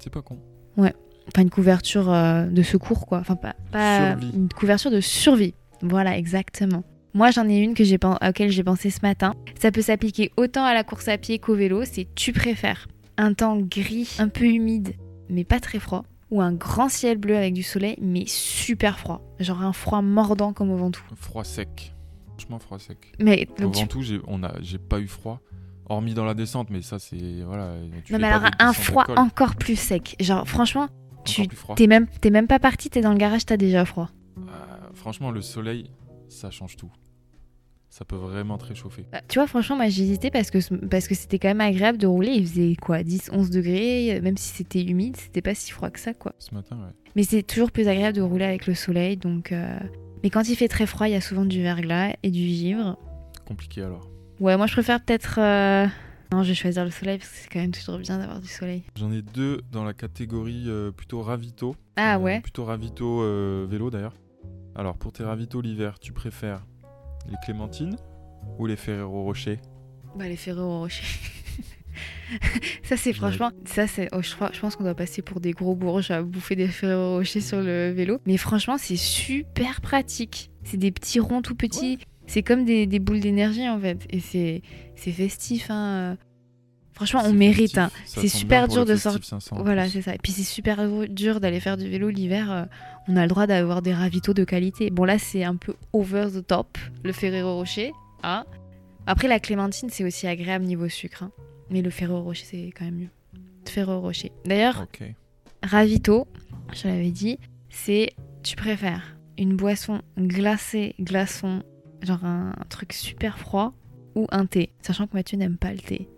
C'est 0.00 0.10
pas 0.10 0.22
con. 0.22 0.38
enfin 0.78 1.42
une 1.42 1.50
couverture 1.50 2.06
de 2.06 2.62
secours 2.62 3.06
quoi 3.06 3.18
enfin 3.18 3.36
pas, 3.36 3.54
pas 3.70 4.16
une 4.32 4.48
couverture 4.48 4.90
de 4.90 5.00
survie 5.02 5.52
voilà 5.82 6.16
exactement 6.16 6.84
moi 7.14 7.30
j'en 7.30 7.48
ai 7.48 7.58
une 7.58 7.74
que 7.74 7.84
j'ai 7.84 7.98
pen- 7.98 8.16
à 8.20 8.26
laquelle 8.26 8.50
j'ai 8.50 8.64
pensé 8.64 8.90
ce 8.90 9.00
matin 9.02 9.34
ça 9.60 9.70
peut 9.70 9.82
s'appliquer 9.82 10.30
autant 10.36 10.64
à 10.64 10.74
la 10.74 10.84
course 10.84 11.08
à 11.08 11.18
pied 11.18 11.38
qu'au 11.38 11.54
vélo 11.54 11.84
c'est 11.84 12.06
tu 12.14 12.32
préfères 12.32 12.86
un 13.16 13.34
temps 13.34 13.56
gris 13.56 14.16
un 14.18 14.28
peu 14.28 14.44
humide 14.44 14.94
mais 15.28 15.44
pas 15.44 15.60
très 15.60 15.78
froid 15.78 16.04
ou 16.30 16.40
un 16.42 16.52
grand 16.52 16.88
ciel 16.88 17.16
bleu 17.18 17.36
avec 17.36 17.54
du 17.54 17.62
soleil 17.62 17.96
mais 18.00 18.24
super 18.26 18.98
froid 18.98 19.22
genre 19.40 19.62
un 19.62 19.72
froid 19.72 20.02
mordant 20.02 20.52
comme 20.52 20.70
au 20.70 20.76
Ventoux 20.76 21.02
Froid 21.16 21.44
sec. 21.44 21.94
Franchement, 22.36 22.58
froid 22.60 22.78
sec. 22.78 22.98
mais 23.18 23.48
Au 23.50 23.68
tu- 23.70 23.80
Ventoux, 23.80 24.02
j'ai, 24.02 24.20
on 24.28 24.44
a, 24.44 24.52
j'ai 24.60 24.78
pas 24.78 25.00
eu 25.00 25.08
froid. 25.08 25.40
Hormis 25.88 26.14
dans 26.14 26.24
la 26.24 26.34
descente, 26.34 26.68
mais 26.70 26.82
ça, 26.82 27.00
c'est. 27.00 27.16
Voilà. 27.44 27.74
tu 28.04 28.12
non 28.12 28.18
mais 28.20 28.28
alors 28.28 28.48
un 28.60 28.72
froid 28.72 29.04
encore 29.16 29.56
plus 29.56 29.74
sec 29.74 30.14
genre 30.20 30.46
franchement 30.46 30.86
tu 31.24 31.48
t'es 31.74 31.86
même 31.88 32.06
t'es 32.20 32.30
même 32.30 32.46
pas 32.46 32.58
parti 32.60 32.90
t'es 32.90 33.00
dans 33.00 33.10
le 33.10 33.18
garage 33.18 33.44
t'as 33.46 33.56
déjà 33.56 33.84
froid 33.84 34.08
Euh, 34.38 34.40
franchement, 34.94 35.30
le 35.32 35.40
soleil, 35.42 35.90
ça 36.28 36.50
change 36.50 36.76
tout. 36.76 36.90
Ça 37.90 38.04
peut 38.04 38.16
vraiment 38.16 38.58
te 38.58 38.66
réchauffer. 38.66 39.06
Bah, 39.10 39.22
tu 39.28 39.38
vois, 39.38 39.46
franchement, 39.46 39.76
moi 39.76 39.88
j'ai 39.88 40.02
hésité 40.02 40.30
parce 40.30 40.50
que 40.50 40.58
parce 40.86 41.08
que 41.08 41.14
c'était 41.14 41.38
quand 41.38 41.48
même 41.48 41.62
agréable 41.62 41.96
de 41.96 42.06
rouler. 42.06 42.32
Il 42.32 42.46
faisait 42.46 42.76
quoi 42.76 43.02
10, 43.02 43.30
11 43.32 43.48
degrés, 43.50 44.16
euh, 44.16 44.20
même 44.20 44.36
si 44.36 44.48
c'était 44.50 44.82
humide, 44.82 45.16
c'était 45.16 45.40
pas 45.40 45.54
si 45.54 45.70
froid 45.72 45.88
que 45.90 45.98
ça, 45.98 46.12
quoi. 46.12 46.34
Ce 46.38 46.54
matin, 46.54 46.76
ouais. 46.76 46.92
Mais 47.16 47.22
c'est 47.22 47.42
toujours 47.42 47.72
plus 47.72 47.88
agréable 47.88 48.14
de 48.16 48.22
rouler 48.22 48.44
avec 48.44 48.66
le 48.66 48.74
soleil, 48.74 49.16
donc. 49.16 49.52
euh, 49.52 49.78
Mais 50.22 50.28
quand 50.28 50.46
il 50.50 50.54
fait 50.56 50.68
très 50.68 50.84
froid, 50.86 51.08
il 51.08 51.12
y 51.12 51.16
a 51.16 51.20
souvent 51.22 51.46
du 51.46 51.62
verglas 51.62 52.12
et 52.22 52.30
du 52.30 52.40
givre. 52.46 52.98
Compliqué 53.46 53.82
alors. 53.82 54.10
Ouais, 54.38 54.56
moi 54.58 54.66
je 54.66 54.72
préfère 54.74 55.02
peut-être. 55.02 55.38
euh, 55.40 55.86
Non, 56.30 56.42
je 56.42 56.50
vais 56.50 56.54
choisir 56.54 56.84
le 56.84 56.90
soleil 56.90 57.16
parce 57.16 57.30
que 57.30 57.36
c'est 57.38 57.48
quand 57.48 57.58
même 57.60 57.72
toujours 57.72 57.96
bien 57.98 58.18
d'avoir 58.18 58.38
du 58.40 58.48
soleil. 58.48 58.82
J'en 58.96 59.10
ai 59.12 59.22
deux 59.22 59.62
dans 59.72 59.82
la 59.84 59.94
catégorie 59.94 60.64
euh, 60.66 60.90
plutôt 60.92 61.22
ravito. 61.22 61.74
Ah 61.96 62.18
ouais 62.18 62.40
Plutôt 62.42 62.66
ravito 62.66 63.20
vélo 63.66 63.88
d'ailleurs. 63.90 64.14
Alors 64.78 64.96
pour 64.96 65.12
tes 65.12 65.24
ravitaux 65.24 65.60
l'hiver, 65.60 65.98
tu 65.98 66.12
préfères 66.12 66.64
les 67.28 67.34
clémentines 67.44 67.96
ou 68.60 68.66
les 68.66 68.76
Ferrero 68.76 69.24
Rocher? 69.24 69.58
Bah, 70.14 70.28
les 70.28 70.36
Ferrero 70.36 70.78
Rocher. 70.78 71.02
ça, 72.84 72.96
c'est 72.96 73.12
franchement. 73.12 73.50
Ça, 73.64 73.88
c'est. 73.88 74.08
oh, 74.12 74.22
je, 74.22 74.30
je 74.52 74.60
pense 74.60 74.76
qu'on 74.76 74.84
doit 74.84 74.94
passer 74.94 75.20
pour 75.20 75.40
des 75.40 75.50
gros 75.50 75.74
bourges 75.74 76.12
à 76.12 76.22
bouffer 76.22 76.54
des 76.54 76.68
Ferrero 76.68 77.16
Rocher 77.16 77.40
sur 77.40 77.60
le 77.60 77.90
vélo. 77.90 78.20
Mais 78.24 78.36
franchement, 78.36 78.78
c'est 78.78 78.96
super 78.96 79.80
pratique. 79.80 80.52
C'est 80.62 80.76
des 80.76 80.92
petits 80.92 81.18
ronds 81.18 81.42
tout 81.42 81.56
petits. 81.56 81.98
C'est 82.28 82.44
comme 82.44 82.64
des, 82.64 82.86
des 82.86 83.00
boules 83.00 83.18
d'énergie, 83.18 83.68
en 83.68 83.80
fait. 83.80 84.06
Et 84.10 84.20
c'est 84.20 84.62
c'est 84.94 85.12
festif, 85.12 85.70
hein. 85.70 86.16
Franchement, 86.98 87.22
on 87.24 87.32
mérite, 87.32 87.78
hein. 87.78 87.90
C'est 88.04 88.28
super 88.28 88.66
dur 88.68 88.84
de 88.84 88.96
sortir. 88.96 89.24
500 89.24 89.56
en 89.56 89.62
Voilà, 89.62 89.88
c'est 89.88 90.02
ça. 90.02 90.14
Et 90.14 90.18
puis 90.18 90.32
c'est 90.32 90.42
super 90.42 90.86
dur 91.08 91.38
d'aller 91.40 91.60
faire 91.60 91.76
du 91.76 91.88
vélo 91.88 92.08
l'hiver. 92.10 92.50
euh, 92.50 92.64
on 93.08 93.16
a 93.16 93.22
le 93.22 93.28
droit 93.28 93.46
d'avoir 93.46 93.80
des 93.82 93.94
ravitaux 93.94 94.34
de 94.34 94.42
qualité. 94.44 94.90
Bon 94.90 95.04
là, 95.04 95.18
c'est 95.18 95.44
un 95.44 95.54
peu 95.56 95.74
over 95.92 96.26
the 96.34 96.46
top, 96.46 96.76
le 97.04 97.12
Ferrero 97.12 97.54
Rocher. 97.54 97.92
Hein 98.24 98.44
Après, 99.06 99.28
la 99.28 99.38
clémentine, 99.40 99.88
c'est 99.90 100.04
aussi 100.04 100.26
agréable 100.26 100.64
niveau 100.66 100.88
sucre. 100.88 101.22
hein. 101.22 101.30
Mais 101.70 101.80
le 101.82 101.90
Ferrero 101.90 102.22
Rocher, 102.22 102.44
c'est 102.50 102.72
quand 102.76 102.84
même 102.84 102.96
mieux. 102.96 103.08
Ferrero 103.64 104.00
Rocher. 104.00 104.32
D'ailleurs, 104.44 104.82
Ok. 104.92 105.06
ravito, 105.62 106.26
je 106.74 106.88
l'avais 106.88 107.10
dit, 107.10 107.38
c'est 107.70 108.10
tu 108.42 108.56
préfères 108.56 109.14
une 109.38 109.56
boisson 109.56 110.00
glacée, 110.18 110.94
glaçon, 111.00 111.62
genre 112.02 112.24
un, 112.24 112.50
un 112.58 112.64
truc 112.68 112.92
super 112.92 113.38
froid, 113.38 113.72
ou 114.14 114.26
un 114.32 114.46
thé? 114.46 114.70
Sachant 114.82 115.06
que 115.06 115.14
Mathieu 115.14 115.38
n'aime 115.38 115.56
pas 115.56 115.70
le 115.72 115.78
thé. 115.78 116.08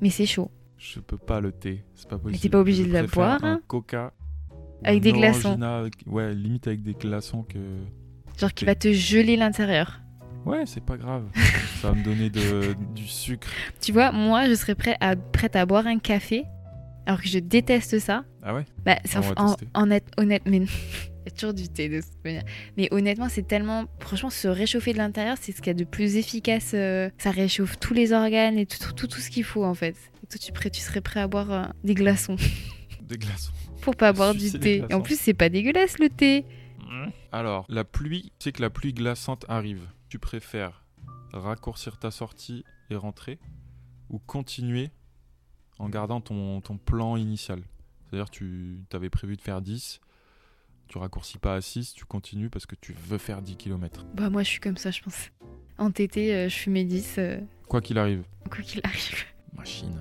Mais 0.00 0.10
c'est 0.10 0.26
chaud. 0.26 0.50
Je 0.78 1.00
peux 1.00 1.16
pas 1.16 1.40
le 1.40 1.52
thé, 1.52 1.84
c'est 1.94 2.08
pas 2.08 2.18
possible. 2.18 2.40
t'es 2.40 2.48
pas 2.48 2.60
obligé 2.60 2.82
Je 2.84 2.88
de 2.88 2.92
la 2.92 3.04
boire, 3.04 3.42
Un 3.42 3.54
hein 3.54 3.60
coca. 3.66 4.12
ou 4.50 4.54
Avec 4.84 5.00
un 5.00 5.02
des 5.02 5.12
glaçons. 5.12 5.58
Ouais, 6.06 6.34
limite 6.34 6.66
avec 6.66 6.82
des 6.82 6.94
glaçons 6.94 7.42
que. 7.42 7.58
Genre 8.38 8.52
qui 8.52 8.64
va 8.64 8.74
te 8.74 8.92
geler 8.92 9.36
l'intérieur. 9.36 10.00
Ouais, 10.44 10.64
c'est 10.66 10.84
pas 10.84 10.96
grave. 10.98 11.24
Ça 11.80 11.90
va 11.90 11.94
me 11.94 12.04
donner 12.04 12.28
de, 12.28 12.74
du 12.94 13.06
sucre. 13.06 13.48
Tu 13.80 13.92
vois, 13.92 14.12
moi, 14.12 14.46
je 14.48 14.54
serais 14.54 14.74
prêt 14.74 14.96
à, 15.00 15.16
prête 15.16 15.56
à 15.56 15.64
boire 15.64 15.86
un 15.86 15.98
café, 15.98 16.44
alors 17.06 17.20
que 17.20 17.28
je 17.28 17.38
déteste 17.38 17.98
ça. 17.98 18.24
Ah 18.42 18.54
ouais? 18.54 18.64
Bah, 18.84 18.98
On 19.16 19.20
va 19.20 19.32
en, 19.36 19.56
en 19.74 19.82
honnête, 19.82 20.04
honnête, 20.16 20.42
mais 20.46 20.58
il 20.58 20.64
y 21.26 21.28
a 21.28 21.30
toujours 21.30 21.54
du 21.54 21.68
thé 21.68 21.88
de 21.88 22.00
toute 22.00 22.24
manière. 22.24 22.44
Mais 22.76 22.88
honnêtement, 22.92 23.28
c'est 23.28 23.46
tellement, 23.46 23.84
franchement, 24.00 24.30
se 24.30 24.48
réchauffer 24.48 24.92
de 24.92 24.98
l'intérieur, 24.98 25.36
c'est 25.40 25.52
ce 25.52 25.58
qu'il 25.58 25.68
y 25.68 25.70
a 25.70 25.74
de 25.74 25.84
plus 25.84 26.16
efficace. 26.16 26.72
euh, 26.74 27.08
ça 27.18 27.30
réchauffe 27.30 27.78
tous 27.78 27.94
les 27.94 28.12
organes 28.12 28.58
et 28.58 28.66
tout, 28.66 28.78
tout, 28.78 28.92
tout, 28.92 29.06
tout 29.06 29.20
ce 29.20 29.30
qu'il 29.30 29.44
faut 29.44 29.64
en 29.64 29.74
fait. 29.74 29.96
Et 30.22 30.26
toi, 30.26 30.38
tu, 30.40 30.52
prêt, 30.52 30.70
tu 30.70 30.80
serais 30.80 31.00
prêt 31.00 31.20
à 31.20 31.26
boire 31.28 31.50
euh, 31.52 31.64
des 31.84 31.94
glaçons 31.94 32.36
Des 33.02 33.18
glaçons. 33.18 33.52
pour 33.82 33.96
pas 33.96 34.12
boire 34.12 34.34
du 34.36 34.50
thé. 34.50 34.82
Et 34.88 34.94
en 34.94 35.00
plus, 35.02 35.18
c'est 35.18 35.34
pas 35.34 35.48
dégueulasse 35.48 35.98
le 35.98 36.08
thé. 36.08 36.44
Alors, 37.32 37.66
la 37.68 37.82
pluie, 37.84 38.32
tu 38.38 38.44
sais 38.44 38.52
que 38.52 38.62
la 38.62 38.70
pluie 38.70 38.92
glaçante 38.92 39.44
arrive. 39.48 39.82
Tu 40.08 40.18
préfères 40.20 40.84
raccourcir 41.32 41.98
ta 41.98 42.10
sortie 42.12 42.64
et 42.90 42.94
rentrer 42.94 43.40
ou 44.10 44.20
continuer 44.20 44.90
en 45.78 45.88
gardant 45.88 46.20
ton, 46.20 46.60
ton 46.60 46.76
plan 46.76 47.16
initial 47.16 47.60
C'est-à-dire 48.08 48.30
tu 48.30 48.78
avais 48.92 49.10
prévu 49.10 49.36
de 49.36 49.40
faire 49.42 49.60
10, 49.60 50.00
tu 50.88 50.98
raccourcis 50.98 51.38
pas 51.38 51.54
à 51.54 51.60
6, 51.60 51.94
tu 51.94 52.04
continues 52.04 52.50
parce 52.50 52.66
que 52.66 52.74
tu 52.76 52.92
veux 52.92 53.18
faire 53.18 53.42
10 53.42 53.56
km. 53.56 54.04
Bah, 54.14 54.30
moi, 54.30 54.42
je 54.42 54.48
suis 54.48 54.60
comme 54.60 54.76
ça, 54.76 54.90
je 54.90 55.02
pense. 55.02 55.30
En 55.78 55.90
TT, 55.90 56.32
euh, 56.34 56.48
je 56.48 56.54
fume 56.54 56.74
mes 56.74 56.84
10, 56.84 57.14
euh, 57.18 57.40
Quoi 57.68 57.80
qu'il 57.80 57.98
arrive. 57.98 58.22
quoi 58.50 58.62
qu'il 58.62 58.80
arrive. 58.84 59.24
Machine. 59.56 60.00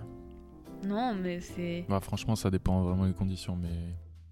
Non, 0.83 1.15
mais 1.15 1.39
c'est. 1.39 1.85
Bah 1.87 1.99
franchement 2.01 2.35
ça 2.35 2.51
dépend 2.51 2.83
vraiment 2.83 3.07
des 3.07 3.13
conditions 3.13 3.55
mais... 3.55 3.69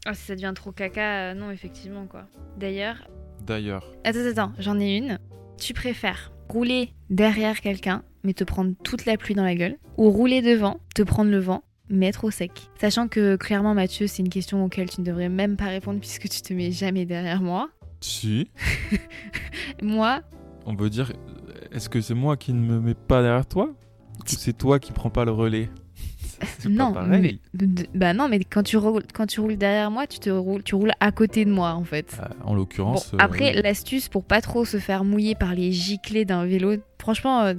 Ah, 0.05 0.13
si 0.13 0.23
ça 0.25 0.35
devient 0.35 0.51
trop 0.55 0.71
caca, 0.71 1.29
euh, 1.29 1.33
non, 1.33 1.49
effectivement, 1.51 2.07
quoi. 2.07 2.25
D'ailleurs, 2.57 3.07
D'ailleurs, 3.45 3.89
attends, 4.03 4.25
attends, 4.29 4.53
j'en 4.59 4.79
ai 4.79 4.97
une. 4.97 5.17
Tu 5.57 5.73
préfères 5.73 6.31
rouler 6.49 6.91
derrière 7.09 7.61
quelqu'un, 7.61 8.03
mais 8.23 8.33
te 8.33 8.43
prendre 8.43 8.73
toute 8.83 9.05
la 9.05 9.17
pluie 9.17 9.35
dans 9.35 9.43
la 9.43 9.55
gueule, 9.55 9.77
ou 9.97 10.09
rouler 10.09 10.41
devant, 10.41 10.79
te 10.95 11.01
prendre 11.01 11.31
le 11.31 11.39
vent, 11.39 11.63
mais 11.89 12.07
être 12.07 12.23
au 12.23 12.31
sec 12.31 12.51
Sachant 12.79 13.07
que, 13.07 13.35
clairement, 13.35 13.73
Mathieu, 13.73 14.07
c'est 14.07 14.21
une 14.23 14.29
question 14.29 14.63
auquel 14.63 14.89
tu 14.89 15.01
ne 15.01 15.05
devrais 15.05 15.29
même 15.29 15.57
pas 15.57 15.65
répondre 15.65 15.99
puisque 15.99 16.29
tu 16.29 16.41
te 16.41 16.53
mets 16.53 16.71
jamais 16.71 17.05
derrière 17.05 17.41
moi. 17.41 17.69
si, 17.99 18.49
Moi, 19.81 20.21
on 20.65 20.75
veut 20.75 20.89
dire, 20.89 21.11
est-ce 21.71 21.89
que 21.89 22.01
c'est 22.01 22.13
moi 22.13 22.37
qui 22.37 22.53
ne 22.53 22.59
me 22.61 22.79
mets 22.79 22.93
pas 22.93 23.21
derrière 23.21 23.45
toi? 23.45 23.65
Ou 24.19 24.23
c'est 24.25 24.57
toi 24.57 24.79
qui 24.79 24.91
prends 24.91 25.09
pas 25.09 25.25
le 25.25 25.31
relais? 25.31 25.69
Non, 26.67 26.91
pas 26.91 27.03
mais 27.05 27.37
bah 27.93 28.13
non, 28.15 28.27
mais 28.27 28.39
quand 28.43 28.63
tu 28.63 28.75
roules, 28.77 29.03
quand 29.13 29.27
tu 29.27 29.39
roules 29.41 29.57
derrière 29.57 29.91
moi, 29.91 30.07
tu 30.07 30.17
te 30.17 30.29
roules, 30.31 30.63
tu 30.63 30.73
roules 30.73 30.91
à 30.99 31.11
côté 31.11 31.45
de 31.45 31.51
moi 31.51 31.73
en 31.73 31.83
fait. 31.83 32.17
Euh, 32.19 32.25
en 32.43 32.47
Bon, 32.49 32.53
l'occurrence. 32.55 33.13
euh, 33.13 33.17
après, 33.19 33.53
oui. 33.55 33.61
l'astuce 33.61 34.09
pour 34.09 34.23
pas 34.23 34.41
trop 34.41 34.65
se 34.65 34.77
faire 34.79 35.03
mouiller 35.03 35.35
par 35.35 35.53
les 35.53 35.71
giclées 35.71 36.25
d'un 36.25 36.45
vélo, 36.45 36.77
franchement, 37.01 37.41
euh, 37.41 37.53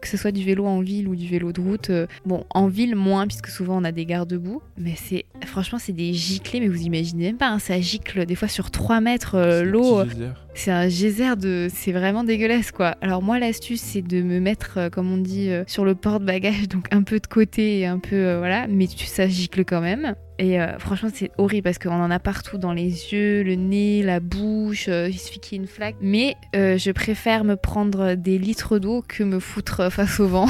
que 0.00 0.08
ce 0.08 0.16
soit 0.16 0.32
du 0.32 0.42
vélo 0.42 0.66
en 0.66 0.80
ville 0.80 1.06
ou 1.06 1.14
du 1.14 1.28
vélo 1.28 1.52
de 1.52 1.60
route, 1.60 1.90
euh, 1.90 2.06
bon, 2.24 2.44
en 2.50 2.66
ville 2.66 2.96
moins, 2.96 3.26
puisque 3.26 3.48
souvent 3.48 3.80
on 3.80 3.84
a 3.84 3.92
des 3.92 4.06
garde-boue, 4.06 4.62
mais 4.78 4.94
c'est 4.96 5.26
franchement, 5.44 5.78
c'est 5.78 5.92
des 5.92 6.14
giclées, 6.14 6.60
mais 6.60 6.68
vous 6.68 6.82
imaginez 6.82 7.26
même 7.26 7.36
pas, 7.36 7.48
hein, 7.48 7.58
ça 7.58 7.78
gicle 7.80 8.24
des 8.26 8.34
fois 8.34 8.48
sur 8.48 8.70
3 8.70 9.00
mètres 9.00 9.36
euh, 9.36 9.62
l'eau. 9.62 10.02
C'est 10.58 10.70
un 10.70 10.88
geyser 10.88 11.36
de. 11.36 11.68
C'est 11.72 11.92
vraiment 11.92 12.24
dégueulasse 12.24 12.72
quoi. 12.72 12.96
Alors, 13.02 13.22
moi, 13.22 13.38
l'astuce, 13.38 13.80
c'est 13.80 14.00
de 14.00 14.22
me 14.22 14.40
mettre, 14.40 14.78
euh, 14.78 14.90
comme 14.90 15.12
on 15.12 15.18
dit, 15.18 15.50
euh, 15.50 15.64
sur 15.66 15.84
le 15.84 15.94
porte-bagages, 15.94 16.66
donc 16.70 16.88
un 16.92 17.02
peu 17.02 17.20
de 17.20 17.26
côté 17.26 17.80
et 17.80 17.86
un 17.86 17.98
peu. 17.98 18.16
euh, 18.16 18.38
voilà, 18.38 18.66
mais 18.66 18.86
tu, 18.86 19.04
ça 19.04 19.28
gicle 19.28 19.64
quand 19.66 19.82
même. 19.82 20.14
Et 20.38 20.58
euh, 20.60 20.78
franchement, 20.78 21.10
c'est 21.12 21.30
horrible 21.36 21.64
parce 21.64 21.78
qu'on 21.78 21.90
en 21.90 22.10
a 22.10 22.18
partout 22.18 22.56
dans 22.56 22.72
les 22.72 22.88
yeux, 23.12 23.42
le 23.42 23.54
nez, 23.54 24.02
la 24.02 24.18
bouche. 24.20 24.86
euh, 24.88 25.08
il 25.10 25.18
suffit 25.18 25.40
qu'il 25.40 25.58
y 25.58 25.60
ait 25.60 25.62
une 25.62 25.68
flaque. 25.68 25.96
Mais 26.00 26.36
je 26.54 26.90
préfère 26.90 27.44
me 27.44 27.56
prendre 27.56 28.14
des 28.14 28.38
litres 28.38 28.78
d'eau 28.78 29.04
que 29.06 29.22
me 29.24 29.38
foutre 29.40 29.92
face 29.92 30.20
au 30.20 30.26
vent. 30.26 30.46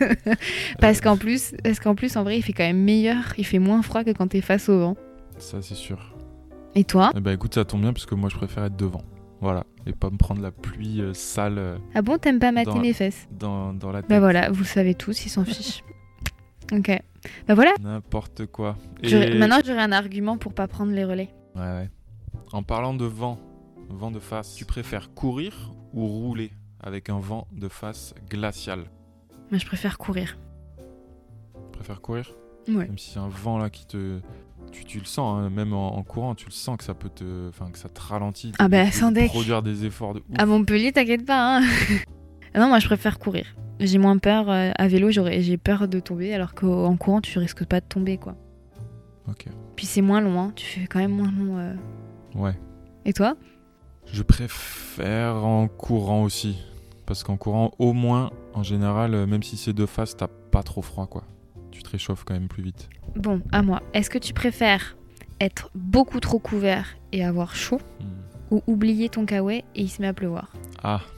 parce 0.80 1.00
qu'en 1.00 1.16
plus, 1.16 1.54
parce 1.64 1.80
qu'en 1.80 1.96
plus, 1.96 2.16
en 2.16 2.22
vrai, 2.22 2.38
il 2.38 2.42
fait 2.42 2.52
quand 2.52 2.64
même 2.64 2.82
meilleur. 2.82 3.34
Il 3.36 3.44
fait 3.44 3.58
moins 3.58 3.82
froid 3.82 4.04
que 4.04 4.10
quand 4.10 4.28
t'es 4.28 4.40
face 4.40 4.68
au 4.68 4.78
vent. 4.78 4.96
Ça, 5.38 5.58
c'est 5.62 5.74
sûr. 5.74 6.14
Et 6.76 6.84
toi? 6.84 7.10
Eh 7.16 7.20
ben 7.20 7.32
écoute, 7.32 7.54
ça 7.54 7.64
tombe 7.64 7.80
bien 7.80 7.92
parce 7.92 8.06
que 8.06 8.14
moi, 8.14 8.28
je 8.28 8.36
préfère 8.36 8.64
être 8.64 8.76
devant. 8.76 9.02
Voilà. 9.40 9.64
Et 9.86 9.92
pas 9.92 10.10
me 10.10 10.16
prendre 10.16 10.40
la 10.42 10.50
pluie 10.50 11.00
euh, 11.00 11.14
sale 11.14 11.58
euh, 11.58 11.78
Ah 11.94 12.02
bon, 12.02 12.18
t'aimes 12.18 12.38
pas 12.40 12.52
mater 12.52 12.70
Dans- 12.70 12.80
mes 12.80 12.92
fesses 12.92 13.28
dans, 13.30 13.72
dans 13.72 13.90
la 13.92 14.02
tête. 14.02 14.10
Bah 14.10 14.20
voilà, 14.20 14.50
vous 14.50 14.60
le 14.60 14.64
savez 14.64 14.94
tous, 14.94 15.24
ils 15.24 15.28
s'en 15.30 15.44
fichent. 15.44 15.82
ok. 16.72 17.00
Bah 17.46 17.54
voilà, 17.54 17.72
N'importe 17.80 18.46
quoi. 18.46 18.76
J'aurais- 19.02 19.34
maintenant 19.34 19.60
j'aurais 19.64 19.80
un 19.82 19.92
argument 19.92 20.36
pour 20.38 20.52
pas 20.52 20.66
prendre 20.68 20.92
les 20.92 21.04
relais. 21.04 21.28
Ouais, 21.56 21.62
ouais. 21.62 21.90
En 22.52 22.62
parlant 22.62 22.94
de 22.94 23.04
vent, 23.04 23.38
vent 23.88 24.10
de 24.10 24.18
face, 24.20 24.54
tu 24.54 24.64
préfères 24.64 25.14
courir 25.14 25.72
ou 25.94 26.06
rouler 26.06 26.52
avec 26.80 27.08
un 27.10 27.18
vent 27.18 27.46
de 27.52 27.68
face 27.68 28.14
glacial? 28.28 28.84
Moi 29.50 29.58
je 29.58 29.66
préfère 29.66 29.98
courir. 29.98 30.36
Tu 31.54 31.72
préfères 31.72 32.00
courir? 32.00 32.30
Ouais. 32.68 32.86
Même 32.86 32.98
si 32.98 33.12
c'est 33.12 33.18
un 33.18 33.28
vent 33.28 33.58
là 33.58 33.70
qui 33.70 33.86
te. 33.86 34.20
Tu, 34.72 34.84
tu 34.84 34.98
le 34.98 35.04
sens, 35.04 35.38
hein, 35.40 35.50
même 35.50 35.72
en, 35.72 35.96
en 35.96 36.02
courant, 36.02 36.34
tu 36.34 36.46
le 36.46 36.50
sens 36.52 36.76
que 36.76 36.84
ça 36.84 36.94
peut 36.94 37.08
te. 37.08 37.48
Enfin, 37.48 37.70
que 37.70 37.78
ça 37.78 37.88
te 37.88 38.00
ralentit. 38.00 38.52
Ah 38.58 38.68
bah, 38.68 38.90
sans 38.90 39.12
deck. 39.12 39.28
Produire 39.30 39.62
des 39.62 39.84
efforts 39.84 40.14
de 40.14 40.20
ouf. 40.20 40.36
À 40.38 40.46
Montpellier, 40.46 40.92
t'inquiète 40.92 41.24
pas. 41.26 41.58
Hein 41.58 41.62
Ah 42.54 42.60
non, 42.60 42.68
moi 42.68 42.78
je 42.78 42.86
préfère 42.86 43.18
courir. 43.18 43.44
J'ai 43.78 43.98
moins 43.98 44.16
peur. 44.18 44.50
euh, 44.50 44.70
à 44.76 44.88
vélo, 44.88 45.10
j'aurais, 45.10 45.42
j'ai 45.42 45.58
peur 45.58 45.86
de 45.86 46.00
tomber, 46.00 46.32
alors 46.32 46.54
qu'en 46.54 46.96
courant, 46.96 47.20
tu 47.20 47.38
risques 47.38 47.64
pas 47.66 47.80
de 47.80 47.86
tomber 47.86 48.16
quoi. 48.16 48.36
Ok. 49.28 49.44
Puis 49.76 49.84
c'est 49.86 50.00
moins 50.00 50.20
long, 50.22 50.40
hein. 50.40 50.52
tu 50.56 50.64
fais 50.64 50.86
quand 50.86 50.98
même 50.98 51.12
moins 51.12 51.30
long. 51.30 51.58
euh. 51.58 51.74
Ouais. 52.34 52.58
Et 53.04 53.12
toi? 53.12 53.36
Je 54.06 54.22
préfère 54.22 55.44
en 55.44 55.68
courant 55.68 56.22
aussi. 56.24 56.56
Parce 57.06 57.22
qu'en 57.22 57.36
courant, 57.36 57.72
au 57.78 57.92
moins, 57.92 58.30
en 58.54 58.62
général, 58.62 59.14
euh, 59.14 59.26
même 59.26 59.42
si 59.42 59.56
c'est 59.58 59.72
de 59.74 59.86
face, 59.86 60.16
t'as 60.16 60.26
pas 60.28 60.62
trop 60.62 60.82
froid, 60.82 61.06
quoi. 61.06 61.24
Tu 61.70 61.82
te 61.82 61.90
réchauffes 61.90 62.24
quand 62.24 62.34
même 62.34 62.48
plus 62.48 62.62
vite. 62.62 62.88
Bon, 63.16 63.40
à 63.52 63.62
moi. 63.62 63.82
Est-ce 63.94 64.10
que 64.10 64.18
tu 64.18 64.32
préfères 64.34 64.96
être 65.40 65.70
beaucoup 65.74 66.20
trop 66.20 66.38
couvert 66.38 66.96
et 67.12 67.24
avoir 67.24 67.54
chaud, 67.54 67.80
Hmm. 68.00 68.54
ou 68.54 68.62
oublier 68.66 69.08
ton 69.08 69.24
kawaii 69.26 69.58
et 69.74 69.82
il 69.82 69.88
se 69.88 70.00
met 70.02 70.08
à 70.08 70.12
pleuvoir? 70.14 70.50
Ah. 70.82 71.00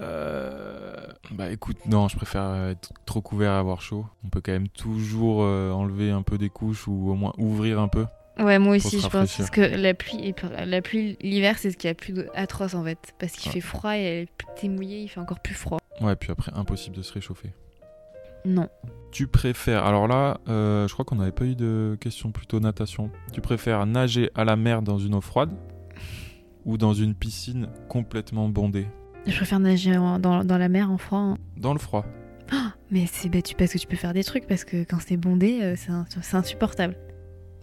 Euh, 0.00 0.94
Bah 1.32 1.50
écoute, 1.50 1.76
non, 1.86 2.08
je 2.08 2.16
préfère 2.16 2.54
être 2.70 2.92
trop 3.04 3.20
couvert 3.20 3.52
et 3.52 3.56
avoir 3.56 3.82
chaud. 3.82 4.06
On 4.24 4.28
peut 4.28 4.40
quand 4.40 4.52
même 4.52 4.68
toujours 4.68 5.42
euh, 5.42 5.70
enlever 5.70 6.10
un 6.10 6.22
peu 6.22 6.38
des 6.38 6.48
couches 6.48 6.88
ou 6.88 7.10
au 7.10 7.14
moins 7.14 7.32
ouvrir 7.38 7.78
un 7.78 7.88
peu. 7.88 8.06
Ouais, 8.38 8.58
moi 8.58 8.76
aussi, 8.76 8.98
je 9.00 9.06
pense. 9.08 9.36
Parce 9.36 9.50
que 9.50 9.60
la 9.60 9.92
pluie, 9.92 10.34
la 10.64 10.80
pluie 10.80 11.18
l'hiver, 11.20 11.58
c'est 11.58 11.70
ce 11.70 11.76
qui 11.76 11.86
est 11.86 11.90
a 11.90 11.94
plus 11.94 12.14
atroce 12.34 12.74
en 12.74 12.82
fait. 12.84 13.12
Parce 13.18 13.32
qu'il 13.32 13.50
Ouais. 13.50 13.54
fait 13.54 13.60
froid 13.60 13.94
et 13.96 14.28
t'es 14.58 14.68
mouillé, 14.68 15.02
il 15.02 15.08
fait 15.08 15.20
encore 15.20 15.40
plus 15.40 15.54
froid. 15.54 15.78
Ouais, 16.02 16.16
puis 16.16 16.30
après, 16.32 16.52
impossible 16.54 16.96
de 16.96 17.02
se 17.02 17.12
réchauffer. 17.12 17.50
Non. 18.44 18.68
Tu 19.12 19.26
préfères, 19.28 19.84
alors 19.84 20.08
là, 20.08 20.40
euh, 20.48 20.88
je 20.88 20.92
crois 20.92 21.04
qu'on 21.04 21.16
n'avait 21.16 21.30
pas 21.32 21.44
eu 21.44 21.54
de 21.54 21.96
question 22.00 22.32
plutôt 22.32 22.58
natation. 22.60 23.10
Tu 23.32 23.40
préfères 23.40 23.86
nager 23.86 24.30
à 24.34 24.44
la 24.44 24.56
mer 24.56 24.82
dans 24.82 24.98
une 24.98 25.14
eau 25.14 25.20
froide 25.20 25.50
ou 26.64 26.76
dans 26.76 26.92
une 26.94 27.14
piscine 27.14 27.68
complètement 27.88 28.48
bondée? 28.48 28.86
Je 29.26 29.36
préfère 29.36 29.60
nager 29.60 29.96
en- 29.96 30.18
dans, 30.18 30.44
dans 30.44 30.58
la 30.58 30.68
mer 30.68 30.90
en 30.90 30.98
froid. 30.98 31.18
hein. 31.20 31.38
Dans 31.56 31.72
le 31.72 31.78
froid. 31.78 32.04
Mais 32.90 33.06
c'est 33.10 33.28
bah, 33.28 33.40
tu- 33.40 33.54
parce 33.54 33.72
que 33.72 33.78
tu 33.78 33.86
peux 33.86 33.96
faire 33.96 34.12
des 34.12 34.24
trucs, 34.24 34.46
parce 34.46 34.64
que 34.64 34.82
quand 34.84 34.98
c'est 35.00 35.16
bondé, 35.16 35.60
euh, 35.62 35.74
c'est 36.20 36.34
insupportable. 36.36 36.96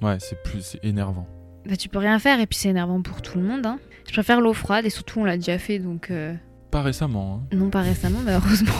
Ouais, 0.01 0.17
c'est 0.19 0.41
plus, 0.43 0.61
c'est 0.61 0.83
énervant. 0.83 1.27
Bah, 1.67 1.75
tu 1.75 1.89
peux 1.89 1.99
rien 1.99 2.17
faire 2.19 2.39
et 2.39 2.47
puis 2.47 2.57
c'est 2.57 2.69
énervant 2.69 3.01
pour 3.01 3.21
tout 3.21 3.37
le 3.37 3.43
monde. 3.43 3.65
hein. 3.65 3.79
Je 4.07 4.13
préfère 4.13 4.39
l'eau 4.41 4.53
froide 4.53 4.85
et 4.85 4.89
surtout 4.89 5.19
on 5.19 5.25
l'a 5.25 5.35
déjà 5.35 5.59
fait 5.59 5.77
donc 5.77 6.09
euh, 6.09 6.33
Pas 6.71 6.81
récemment, 6.81 7.41
hein. 7.51 7.55
non 7.55 7.69
pas 7.69 7.81
récemment 7.81 8.19
malheureusement. 8.23 8.71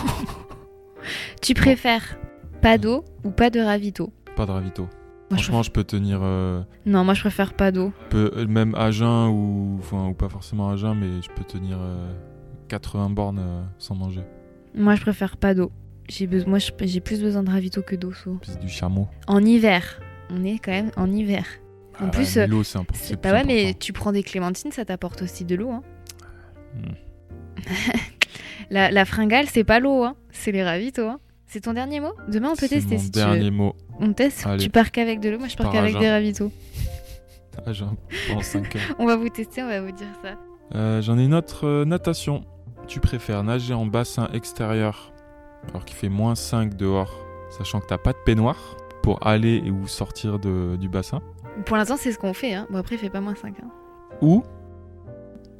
tu 1.42 1.54
préfères 1.54 2.18
pas 2.62 2.78
d'eau 2.78 3.04
ou 3.24 3.30
pas 3.30 3.50
de 3.50 3.60
ravito? 3.60 4.12
Pas 4.36 4.46
de 4.46 4.52
ravito. 4.52 4.82
Moi, 4.82 5.38
je 5.38 5.44
Franchement, 5.44 5.62
je 5.62 5.70
peux 5.70 5.84
tenir 5.84 6.20
euh, 6.22 6.60
Non, 6.86 7.04
moi 7.04 7.14
je 7.14 7.20
préfère 7.20 7.54
pas 7.54 7.70
d'eau. 7.70 7.92
euh, 8.14 8.46
même 8.48 8.74
à 8.74 8.90
jeun 8.90 9.28
ou, 9.28 9.76
enfin, 9.78 10.08
ou 10.08 10.14
pas 10.14 10.28
forcément 10.28 10.70
à 10.70 10.76
jeun, 10.76 10.98
mais 10.98 11.22
je 11.22 11.28
peux 11.30 11.44
tenir 11.44 11.78
euh, 11.80 12.12
80 12.68 13.10
bornes 13.10 13.38
euh, 13.40 13.62
sans 13.78 13.94
manger. 13.94 14.22
Moi 14.74 14.94
je 14.96 15.00
préfère 15.02 15.36
pas 15.36 15.54
d'eau. 15.54 15.70
J'ai 16.08 16.26
besoin, 16.26 16.48
moi 16.50 16.58
j'ai 16.80 17.00
plus 17.00 17.20
besoin 17.20 17.42
de 17.44 17.50
ravito 17.50 17.82
que 17.82 17.94
d'eau. 17.96 18.12
C'est 18.42 18.58
du 18.60 18.68
chameau. 18.68 19.06
En 19.28 19.44
hiver, 19.44 20.00
on 20.30 20.44
est 20.44 20.58
quand 20.58 20.72
même 20.72 20.90
en 20.96 21.10
hiver. 21.10 21.44
En 22.00 22.06
Ah, 22.06 22.08
plus, 22.08 22.36
l'eau, 22.36 22.62
c'est 22.64 22.78
important. 22.78 23.16
Pas 23.22 23.32
ouais, 23.32 23.44
mais 23.44 23.74
tu 23.78 23.92
prends 23.92 24.10
des 24.10 24.22
clémentines, 24.24 24.72
ça 24.72 24.84
t'apporte 24.84 25.22
aussi 25.22 25.44
de 25.44 25.54
l'eau. 25.54 25.70
Hein. 25.70 25.82
Hmm. 26.74 26.92
La, 28.70 28.90
la 28.92 29.04
fringale, 29.04 29.46
c'est 29.48 29.64
pas 29.64 29.80
l'eau, 29.80 30.04
hein. 30.04 30.14
c'est 30.30 30.52
les 30.52 30.62
ravitaux. 30.62 31.08
Hein. 31.08 31.18
C'est 31.48 31.62
ton 31.62 31.72
dernier 31.72 31.98
mot? 31.98 32.12
Demain, 32.28 32.50
on 32.52 32.56
peut 32.56 32.68
tester 32.68 32.94
mon 32.94 33.00
si 33.00 33.10
tu 33.10 33.18
dernier 33.18 33.44
veux. 33.44 33.50
mot. 33.50 33.74
On 33.98 34.12
teste 34.12 34.46
Allez. 34.46 34.62
Tu 34.62 34.70
pars 34.70 34.92
qu'avec 34.92 35.18
de 35.18 35.28
l'eau, 35.30 35.38
moi 35.40 35.48
je 35.48 35.56
pars 35.56 35.72
jeun. 35.72 35.98
des 35.98 36.08
ravitaux. 36.10 36.52
À 37.66 37.72
jeun 37.72 37.96
pendant 38.28 38.42
5 38.42 38.76
heures. 38.76 38.82
On 39.00 39.06
va 39.06 39.16
vous 39.16 39.28
tester, 39.28 39.62
on 39.62 39.66
va 39.68 39.80
vous 39.80 39.90
dire 39.90 40.06
ça. 40.22 40.34
Euh, 40.76 41.02
J'en 41.02 41.18
ai 41.18 41.24
une 41.24 41.34
autre 41.34 41.66
euh, 41.66 41.84
natation. 41.84 42.44
Tu 42.86 43.00
préfères 43.00 43.42
nager 43.42 43.74
en 43.74 43.86
bassin 43.86 44.28
extérieur 44.32 45.12
alors 45.70 45.84
qu'il 45.84 45.96
fait 45.96 46.08
moins 46.08 46.36
5 46.36 46.74
dehors, 46.76 47.12
sachant 47.58 47.80
que 47.80 47.86
t'as 47.88 47.98
pas 47.98 48.12
de 48.12 48.18
peignoir 48.24 48.76
pour 49.02 49.26
aller 49.26 49.68
ou 49.70 49.88
sortir 49.88 50.38
de- 50.38 50.76
du 50.76 50.88
bassin? 50.88 51.20
Pour 51.66 51.76
l'instant, 51.76 51.96
c'est 51.98 52.12
ce 52.12 52.18
qu'on 52.18 52.32
fait. 52.34 52.54
Hein. 52.54 52.68
Bon, 52.70 52.78
après, 52.78 52.94
il 52.94 52.98
fait 52.98 53.10
pas 53.10 53.20
moins 53.20 53.34
5. 53.34 53.54
Hein. 53.62 53.68
Ou, 54.22 54.44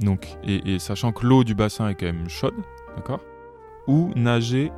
donc, 0.00 0.28
et, 0.44 0.74
et 0.74 0.78
sachant 0.78 1.12
que 1.12 1.26
l'eau 1.26 1.44
du 1.44 1.54
bassin 1.54 1.88
est 1.88 1.94
quand 1.94 2.06
même 2.06 2.28
chaude, 2.28 2.54
d'accord 2.96 3.20
Ou 3.86 4.10
nager 4.16 4.72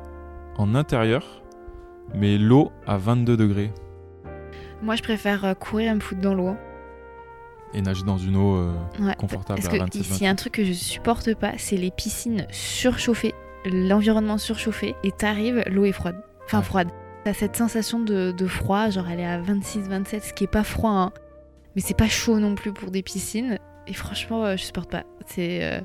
en 0.57 0.75
intérieur, 0.75 1.41
mais 2.13 2.37
l'eau 2.37 2.71
à 2.85 2.97
22 2.97 3.37
degrés. 3.37 3.71
Moi, 4.81 4.95
je 4.95 5.03
préfère 5.03 5.45
euh, 5.45 5.53
courir 5.53 5.91
et 5.91 5.95
me 5.95 5.99
foutre 6.01 6.21
dans 6.21 6.33
l'eau. 6.33 6.55
Et 7.73 7.81
nager 7.81 8.03
dans 8.03 8.17
une 8.17 8.35
eau 8.35 8.55
euh, 8.57 8.73
Ouais. 8.99 9.15
confortable 9.15 9.61
Parce 9.61 9.73
à 9.73 9.77
que 9.77 9.81
27 9.81 10.01
ici, 10.01 10.27
un 10.27 10.35
truc 10.35 10.53
que 10.53 10.63
je 10.65 10.73
supporte 10.73 11.33
pas, 11.35 11.53
c'est 11.57 11.77
les 11.77 11.89
piscines 11.89 12.45
surchauffées, 12.51 13.33
l'environnement 13.65 14.37
surchauffé, 14.37 14.95
et 15.03 15.11
t'arrives, 15.11 15.63
l'eau 15.71 15.85
est 15.85 15.91
froide. 15.93 16.21
Enfin, 16.45 16.59
Ouais. 16.59 16.63
froide. 16.65 16.89
T'as 17.23 17.33
cette 17.33 17.55
sensation 17.55 17.99
de, 18.01 18.33
de 18.33 18.45
froid, 18.47 18.89
genre 18.89 19.07
elle 19.09 19.21
est 19.21 19.25
à 19.25 19.39
26, 19.39 19.87
27, 19.87 20.23
ce 20.23 20.33
qui 20.33 20.43
est 20.43 20.47
pas 20.47 20.63
froid, 20.65 20.91
hein. 20.91 21.11
Mais 21.75 21.81
c'est 21.81 21.97
pas 21.97 22.09
chaud 22.09 22.37
non 22.39 22.53
plus 22.53 22.73
pour 22.73 22.91
des 22.91 23.01
piscines. 23.01 23.57
Et 23.87 23.93
franchement, 23.93 24.45
euh, 24.45 24.55
je 24.57 24.63
supporte 24.63 24.89
pas. 24.89 25.03
C'est. 25.25 25.63
euh, 25.63 25.81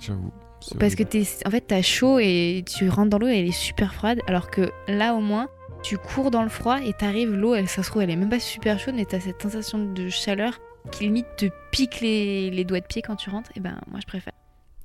J'avoue. 0.00 0.32
Parce 0.80 0.94
que 0.94 1.02
t'es, 1.02 1.22
en 1.46 1.50
fait, 1.50 1.60
t'as 1.60 1.82
chaud 1.82 2.18
et 2.18 2.64
tu 2.66 2.88
rentres 2.88 3.10
dans 3.10 3.18
l'eau 3.18 3.28
et 3.28 3.38
elle 3.38 3.46
est 3.46 3.52
super 3.52 3.94
froide, 3.94 4.20
alors 4.26 4.50
que 4.50 4.72
là, 4.88 5.14
au 5.14 5.20
moins, 5.20 5.48
tu 5.82 5.96
cours 5.96 6.30
dans 6.30 6.42
le 6.42 6.48
froid 6.48 6.80
et 6.82 6.92
t'arrives, 6.92 7.32
l'eau, 7.32 7.54
elle, 7.54 7.68
ça 7.68 7.82
se 7.84 7.90
trouve, 7.90 8.02
elle 8.02 8.10
est 8.10 8.16
même 8.16 8.30
pas 8.30 8.40
super 8.40 8.78
chaude, 8.80 8.94
mais 8.96 9.04
t'as 9.04 9.20
cette 9.20 9.40
sensation 9.40 9.78
de 9.92 10.08
chaleur 10.08 10.58
qui 10.90 11.04
limite 11.04 11.26
te 11.36 11.46
pique 11.70 12.00
les, 12.00 12.50
les 12.50 12.64
doigts 12.64 12.80
de 12.80 12.86
pied 12.86 13.02
quand 13.02 13.16
tu 13.16 13.30
rentres. 13.30 13.50
Et 13.54 13.60
ben, 13.60 13.78
moi, 13.88 14.00
je 14.00 14.06
préfère. 14.06 14.32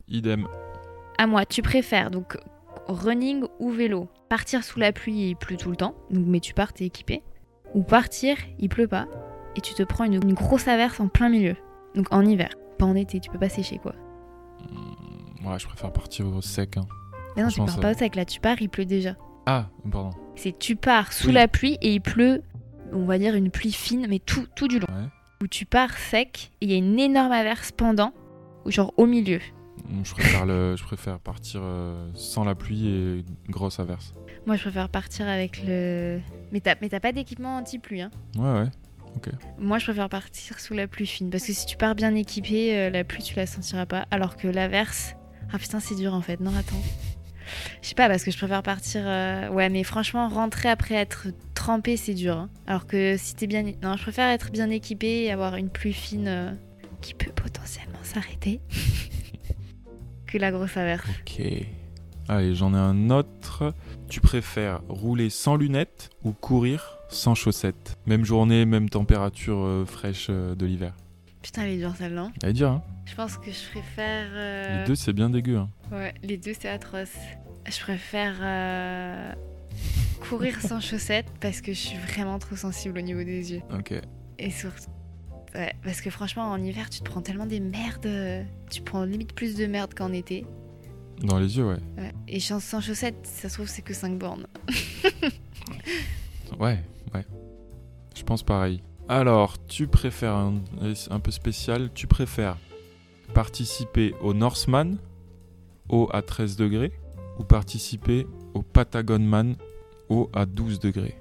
Idem. 0.08 0.48
À 1.18 1.26
moi, 1.26 1.46
tu 1.46 1.62
préfères 1.62 2.12
donc 2.12 2.38
running 2.88 3.46
ou 3.60 3.72
vélo? 3.72 4.08
Partir 4.30 4.64
sous 4.64 4.78
la 4.78 4.92
pluie, 4.92 5.30
il 5.30 5.36
pleut 5.36 5.58
tout 5.58 5.70
le 5.72 5.78
temps, 5.78 5.96
donc, 6.12 6.26
mais 6.28 6.42
tu 6.42 6.54
pars, 6.54 6.74
t'es 6.74 6.86
équipé. 6.86 7.24
Ou 7.74 7.82
partir, 7.82 8.36
il 8.60 8.70
pleut 8.70 8.88
pas, 8.88 9.08
et 9.56 9.62
tu 9.62 9.74
te 9.74 9.84
prends 9.84 10.04
une, 10.04 10.16
une 10.16 10.34
grosse 10.34 10.68
averse 10.68 11.00
en 11.00 11.08
plein 11.08 11.30
milieu. 11.30 11.56
Donc 11.96 12.08
en 12.12 12.26
hiver, 12.26 12.50
pas 12.78 12.86
en 12.86 12.96
été, 12.96 13.20
tu 13.20 13.30
peux 13.30 13.40
pas 13.40 13.50
sécher 13.50 13.78
quoi. 13.78 13.94
Hmm, 14.70 15.48
Ouais, 15.48 15.58
je 15.60 15.68
préfère 15.68 15.92
partir 15.92 16.28
au 16.28 16.42
sec. 16.42 16.78
hein. 16.78 16.86
Mais 17.36 17.44
non, 17.44 17.50
tu 17.50 17.60
pars 17.60 17.70
ça- 17.70 17.82
pas 17.82 17.92
au 17.92 17.98
sec, 17.98 18.16
là 18.16 18.26
tu 18.26 18.40
pars, 18.40 18.62
il 18.62 18.70
pleut 18.70 18.86
déjà. 18.86 19.16
Ah, 19.46 19.68
pardon. 19.92 20.12
C'est 20.36 20.58
tu 20.58 20.76
pars 20.76 21.12
sous 21.14 21.28
Oui. 21.28 21.34
la 21.34 21.48
pluie 21.48 21.78
et 21.82 21.94
il 21.94 22.02
pleut, 22.02 22.44
on 22.94 23.06
va 23.06 23.18
dire 23.18 23.36
une 23.36 23.50
pluie 23.50 23.72
fine, 23.72 24.06
mais 24.08 24.20
tout, 24.20 24.46
tout 24.56 24.68
du 24.68 24.80
long. 24.80 24.88
Ouais. 24.90 25.08
Où 25.42 25.48
tu 25.48 25.66
pars 25.66 25.98
sec 25.98 26.52
et 26.62 26.66
il 26.66 26.72
y 26.72 26.76
a 26.76 26.78
une 26.78 27.00
énorme 27.00 27.32
averse 27.32 27.72
pendant, 27.72 28.14
ou 28.66 28.72
genre 28.72 28.94
au 28.98 29.06
milieu. 29.08 29.40
Je 30.04 30.12
préfère, 30.14 30.46
le, 30.46 30.76
je 30.78 30.84
préfère 30.84 31.20
partir 31.20 31.60
euh, 31.64 32.08
sans 32.14 32.44
la 32.44 32.54
pluie 32.56 32.88
et 32.88 33.26
grosse 33.50 33.80
averse. 33.80 34.14
Moi, 34.46 34.56
je 34.56 34.62
préfère 34.62 34.88
partir 34.90 35.28
avec 35.28 35.64
le. 35.66 36.20
Mais 36.52 36.60
t'as 36.62 36.76
mais 36.82 36.88
t'as 36.90 37.00
pas 37.00 37.12
d'équipement 37.12 37.58
anti-pluie, 37.58 38.02
hein 38.02 38.12
Ouais, 38.38 38.52
ouais. 38.54 38.70
Moi, 39.60 39.78
je 39.80 39.86
préfère 39.86 40.10
partir 40.10 40.60
sous 40.60 40.74
la 40.74 40.88
pluie 40.88 41.06
fine. 41.08 41.30
Parce 41.30 41.46
que 41.46 41.54
si 41.54 41.66
tu 41.66 41.78
pars 41.78 41.96
bien 41.96 42.16
équipé, 42.16 42.78
euh, 42.78 42.90
la 42.90 43.04
pluie, 43.04 43.24
tu 43.24 43.36
la 43.36 43.46
sentiras 43.46 43.86
pas. 43.86 44.06
Alors 44.12 44.36
que 44.38 44.48
l'averse. 44.48 45.16
Ah 45.54 45.58
putain, 45.60 45.80
c'est 45.80 45.96
dur 45.96 46.14
en 46.14 46.22
fait. 46.22 46.40
Non, 46.40 46.56
attends. 46.56 46.82
Je 47.82 47.90
sais 47.90 47.96
pas, 47.96 48.08
parce 48.08 48.24
que 48.24 48.32
je 48.32 48.38
préfère 48.38 48.64
partir. 48.64 49.02
euh, 49.06 49.50
Ouais, 49.50 49.70
mais 49.70 49.84
franchement, 49.84 50.30
rentrer 50.30 50.70
après 50.70 50.96
être 50.96 51.28
trempé, 51.54 51.98
c'est 51.98 52.14
dur. 52.14 52.38
hein. 52.38 52.50
Alors 52.68 52.88
que 52.88 53.16
si 53.18 53.36
t'es 53.36 53.48
bien. 53.48 53.64
Non, 53.84 53.98
je 53.98 54.02
préfère 54.04 54.30
être 54.30 54.52
bien 54.52 54.70
équipé 54.70 55.24
et 55.24 55.32
avoir 55.32 55.56
une 55.56 55.70
pluie 55.70 55.94
fine 55.94 56.28
euh, 56.28 56.52
qui 57.02 57.14
peut 57.14 57.32
potentiellement 57.32 58.00
s'arrêter. 58.04 58.62
que 60.28 60.38
la 60.38 60.52
grosse 60.52 60.78
averse. 60.78 61.08
Ok. 61.22 61.44
Allez, 62.30 62.56
j'en 62.56 62.74
ai 62.74 62.78
un 62.78 63.10
autre. 63.10 63.74
Tu 64.08 64.22
préfères 64.22 64.82
rouler 64.88 65.30
sans 65.30 65.56
lunettes 65.58 66.10
ou 66.24 66.32
courir 66.32 66.98
sans 67.12 67.36
chaussettes 67.36 67.98
Même 68.06 68.26
journée, 68.26 68.66
même 68.66 68.90
température 68.90 69.58
euh, 69.60 69.86
fraîche 69.86 70.28
euh, 70.30 70.56
de 70.56 70.66
l'hiver. 70.66 70.94
Putain, 71.42 71.64
elle 71.64 71.72
est 71.72 71.78
dure 71.78 71.96
celle-là. 71.96 72.24
hein. 72.24 72.32
Allez 72.44 72.54
dire, 72.54 72.70
hein 72.70 72.84
Je 73.06 73.16
pense 73.16 73.38
que 73.38 73.52
je 73.52 73.70
préfère. 73.72 74.28
euh, 74.32 74.82
Les 74.82 74.88
deux, 74.88 74.96
c'est 74.96 75.14
bien 75.14 75.30
dégueu. 75.30 75.58
Hein. 75.58 75.70
Ouais, 75.92 76.14
les 76.24 76.38
deux 76.38 76.54
c'est 76.60 76.70
atroce. 76.70 77.10
Je 77.68 77.80
préfère 77.80 78.36
euh, 78.42 79.34
courir 80.30 80.60
sans 80.68 80.80
chaussettes 80.80 81.28
parce 81.40 81.62
que 81.62 81.74
je 81.74 81.80
suis 81.80 81.98
vraiment 81.98 82.40
trop 82.40 82.56
sensible 82.56 82.98
au 83.00 83.02
niveau 83.02 83.24
des 83.24 83.54
yeux. 83.54 83.62
Ok. 83.78 83.94
Et 84.40 84.52
surtout. 84.52 84.86
Ouais, 85.54 85.74
parce 85.84 86.00
que 86.00 86.10
franchement, 86.10 86.44
en 86.50 86.64
hiver, 86.64 86.90
tu 86.90 87.00
te 87.02 87.06
prends 87.06 87.22
tellement 87.22 87.46
des 87.46 87.60
merdes. 87.60 88.06
euh, 88.06 88.42
Tu 88.70 88.82
prends 88.82 89.04
limite 89.04 89.34
plus 89.34 89.56
de 89.56 89.66
merde 89.66 89.94
qu'en 89.94 90.14
été. 90.14 90.46
Dans 91.24 91.38
les 91.40 91.58
yeux, 91.58 91.66
ouais. 91.68 91.78
Ouais. 91.98 92.12
Et 92.28 92.40
sans 92.40 92.60
sans 92.60 92.82
chaussettes, 92.82 93.18
ça 93.28 93.50
se 93.50 93.56
trouve, 93.56 93.68
c'est 93.68 93.82
que 93.84 93.94
5 93.94 94.18
bornes. 94.18 94.48
Ouais, 96.60 96.80
ouais. 97.14 97.26
Je 98.16 98.24
pense 98.24 98.44
pareil. 98.44 98.84
Alors, 99.08 99.58
tu 99.68 99.88
préfères 99.88 100.36
un, 100.36 101.20
peu 101.20 101.32
spécial, 101.32 101.90
tu 101.94 102.08
préfères 102.08 102.58
participer 103.34 104.14
au 104.22 104.34
Norseman, 104.34 104.98
haut 105.90 106.10
à 106.14 106.22
13 106.22 106.56
degrés, 106.56 106.92
ou 107.38 107.44
participer 107.44 108.26
au 108.54 108.62
Patagon 108.62 109.20
Man, 109.20 109.56
haut 110.10 110.30
à 110.34 110.46
12 110.46 110.80
degrés? 110.80 111.18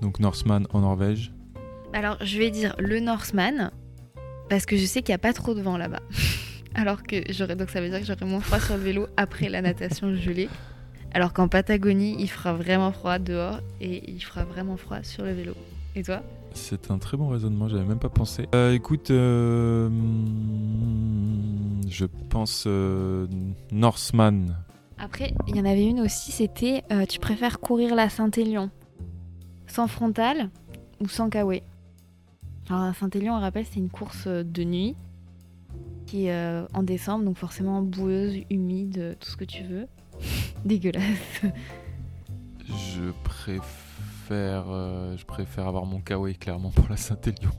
Donc 0.00 0.20
Norseman 0.20 0.66
en 0.72 0.80
Norvège. 0.80 1.32
Alors, 1.92 2.16
je 2.20 2.38
vais 2.38 2.50
dire 2.50 2.74
le 2.78 3.00
Norseman 3.00 3.70
parce 4.48 4.66
que 4.66 4.76
je 4.76 4.84
sais 4.84 5.02
qu'il 5.02 5.12
n'y 5.12 5.16
a 5.16 5.18
pas 5.18 5.32
trop 5.32 5.54
de 5.54 5.62
vent 5.62 5.78
là-bas. 5.78 6.02
Alors 6.74 7.02
que 7.02 7.16
j'aurais 7.30 7.56
donc 7.56 7.70
ça 7.70 7.80
veut 7.80 7.88
dire 7.88 8.00
que 8.00 8.06
j'aurais 8.06 8.26
moins 8.26 8.40
froid 8.40 8.60
sur 8.60 8.76
le 8.76 8.82
vélo 8.82 9.06
après 9.16 9.48
la 9.48 9.62
natation 9.62 10.14
gelée. 10.14 10.48
Alors 11.14 11.32
qu'en 11.32 11.46
Patagonie, 11.46 12.16
il 12.18 12.28
fera 12.28 12.52
vraiment 12.54 12.90
froid 12.90 13.20
dehors 13.20 13.60
et 13.80 14.10
il 14.10 14.20
fera 14.20 14.44
vraiment 14.44 14.76
froid 14.76 15.04
sur 15.04 15.24
le 15.24 15.32
vélo. 15.32 15.54
Et 15.94 16.02
toi? 16.02 16.22
C'est 16.54 16.90
un 16.90 16.98
très 16.98 17.16
bon 17.16 17.28
raisonnement, 17.28 17.68
j'avais 17.68 17.84
même 17.84 18.00
pas 18.00 18.08
pensé. 18.08 18.48
Euh, 18.52 18.72
écoute, 18.72 19.12
euh, 19.12 19.88
je 21.88 22.06
pense 22.30 22.64
euh, 22.66 23.28
Norseman. 23.70 24.56
Après, 24.98 25.34
il 25.46 25.56
y 25.56 25.60
en 25.60 25.64
avait 25.64 25.86
une 25.86 26.00
aussi, 26.00 26.32
c'était 26.32 26.82
euh, 26.90 27.06
tu 27.06 27.20
préfères 27.20 27.60
courir 27.60 27.94
la 27.94 28.08
Saint-Élion 28.08 28.70
sans 29.68 29.86
frontal 29.86 30.50
ou 31.00 31.08
sans 31.08 31.30
kawaii 31.30 31.62
Alors 32.68 32.86
la 32.86 32.94
Saint-Élion, 32.94 33.34
on 33.34 33.40
rappelle, 33.40 33.66
c'est 33.70 33.78
une 33.78 33.90
course 33.90 34.26
de 34.26 34.64
nuit 34.64 34.96
qui 36.06 36.26
est 36.26 36.32
euh, 36.32 36.66
en 36.74 36.82
décembre, 36.82 37.24
donc 37.24 37.36
forcément 37.36 37.82
boueuse, 37.82 38.36
humide, 38.50 39.16
tout 39.20 39.30
ce 39.30 39.36
que 39.36 39.44
tu 39.44 39.62
veux. 39.62 39.86
Dégueulasse. 40.64 41.42
Je 42.66 43.10
préfère, 43.24 44.64
euh, 44.70 45.16
je 45.16 45.24
préfère 45.24 45.66
avoir 45.68 45.84
mon 45.84 46.00
kawaii 46.00 46.36
clairement 46.36 46.70
pour 46.70 46.88
la 46.88 46.96
Saint-Élion. 46.96 47.50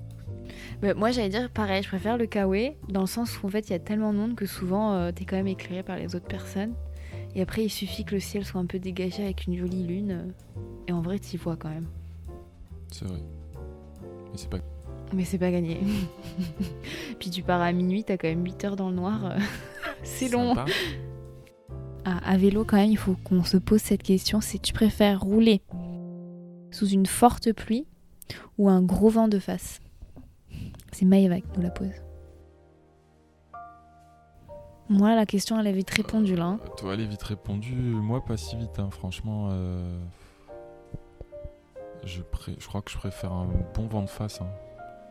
Bah, 0.82 0.94
moi, 0.94 1.12
j'allais 1.12 1.30
dire 1.30 1.50
pareil, 1.50 1.84
je 1.84 1.88
préfère 1.88 2.18
le 2.18 2.26
kawaii 2.26 2.74
dans 2.90 3.02
le 3.02 3.08
sens 3.08 3.42
où 3.42 3.48
en 3.48 3.50
fait, 3.50 3.70
il 3.70 3.72
y 3.72 3.76
a 3.76 3.80
tellement 3.80 4.12
de 4.14 4.18
monde 4.18 4.36
que 4.36 4.46
souvent, 4.46 4.94
euh, 4.94 5.12
t'es 5.12 5.26
quand 5.26 5.36
même 5.38 5.48
éclairé 5.48 5.84
par 5.84 5.98
les 5.98 6.15
autres 6.15 6.28
personnes. 6.28 6.74
Et 7.36 7.41
après, 7.41 7.63
il 7.65 7.70
suffit 7.70 8.06
que 8.06 8.15
le 8.15 8.20
ciel 8.22 8.46
soit 8.46 8.60
un 8.62 8.65
peu 8.65 8.80
dégagé 8.80 9.24
avec 9.24 9.46
une 9.46 9.58
jolie 9.58 9.84
lune. 9.86 10.12
euh, 10.12 10.62
et 10.88 10.91
en 10.91 11.02
vrai, 11.02 11.20
t'y 11.20 11.38
vois 11.38 11.56
quand 11.56 11.70
même. 11.70 11.88
C'est 12.91 13.06
vrai. 13.06 13.20
Mais 14.32 14.38
c'est 14.38 14.50
pas. 14.50 14.58
Mais 15.13 15.24
c'est 15.26 15.38
pas 15.38 15.52
gagné. 15.52 15.80
Puis 17.20 17.30
tu 17.30 17.44
pars 17.44 17.62
à 17.62 17.72
minuit, 17.72 18.04
t'as 18.04 18.18
quand 18.18 18.28
même 18.28 18.44
8 18.44 18.65
heures 18.65 18.76
dans 18.76 18.89
le 18.89 18.96
noir. 18.96 19.26
euh, 19.26 19.39
c'est 20.04 20.30
long. 20.30 20.56
sympa. 20.56 20.65
À 22.08 22.38
vélo, 22.38 22.63
quand 22.65 22.78
même, 22.78 22.91
il 22.91 22.98
faut 22.98 23.15
qu'on 23.24 23.44
se 23.44 23.58
pose 23.58 23.82
cette 23.82 24.04
question 24.04 24.39
c'est 24.39 24.60
tu 24.62 24.74
préfères 24.74 25.22
rouler 25.22 25.62
sous 26.72 26.88
une 26.88 27.08
forte 27.08 27.52
pluie 27.52 27.86
ou 28.60 28.70
un 28.70 28.82
gros 28.84 29.10
vent 29.10 29.28
de 29.28 29.39
face? 29.39 29.80
C'est 30.91 31.06
Maëva 31.06 31.39
qui 31.39 31.48
nous 31.56 31.63
la 31.63 31.72
pose. 31.72 31.89
Moi, 34.88 35.15
la 35.15 35.26
question, 35.26 35.60
elle 35.60 35.65
est 35.68 35.72
vite 35.74 35.89
répondue 35.89 36.36
là. 36.36 36.46
hein. 36.46 36.60
Toi, 36.78 36.94
elle 36.94 37.02
est 37.02 37.06
vite 37.08 37.24
répondu. 37.24 37.74
Moi, 37.74 38.24
pas 38.24 38.38
si 38.38 38.56
vite. 38.56 38.78
hein. 38.78 38.89
Franchement, 38.91 39.48
euh, 39.52 40.00
je, 42.06 42.22
pré- 42.22 42.56
je 42.60 42.68
crois 42.68 42.82
que 42.84 42.91
je 42.91 42.98
préfère 42.98 43.32
un 43.32 43.48
bon 43.74 43.88
vent 43.88 44.04
de 44.04 44.10
face. 44.10 44.41
hein. 44.41 44.48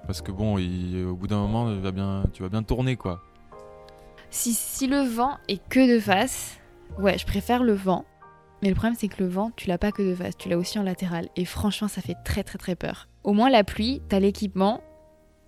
Parce 0.06 0.22
que 0.22 0.30
bon, 0.30 0.58
il- 0.58 1.04
au 1.04 1.16
bout 1.16 1.26
d'un 1.26 1.38
moment, 1.38 1.70
il 1.72 1.80
va 1.80 1.90
bien, 1.90 2.24
tu 2.32 2.42
vas 2.44 2.48
bien 2.48 2.62
tourner 2.62 2.96
quoi. 2.96 3.20
Si, 4.30 4.52
si 4.52 4.86
le 4.86 5.00
vent 5.00 5.38
est 5.48 5.66
que 5.68 5.92
de 5.96 5.98
face, 5.98 6.56
ouais, 6.98 7.18
je 7.18 7.26
préfère 7.26 7.62
le 7.62 7.72
vent. 7.72 8.04
Mais 8.62 8.68
le 8.68 8.74
problème, 8.74 8.94
c'est 8.98 9.08
que 9.08 9.22
le 9.22 9.28
vent, 9.28 9.50
tu 9.56 9.68
l'as 9.68 9.78
pas 9.78 9.92
que 9.92 10.02
de 10.02 10.14
face, 10.14 10.36
tu 10.36 10.48
l'as 10.48 10.56
aussi 10.56 10.78
en 10.78 10.82
latéral. 10.82 11.28
Et 11.36 11.44
franchement, 11.44 11.88
ça 11.88 12.00
fait 12.00 12.16
très 12.24 12.42
très 12.42 12.58
très 12.58 12.74
peur. 12.76 13.08
Au 13.22 13.32
moins, 13.32 13.50
la 13.50 13.64
pluie, 13.64 14.00
t'as 14.08 14.20
l'équipement 14.20 14.80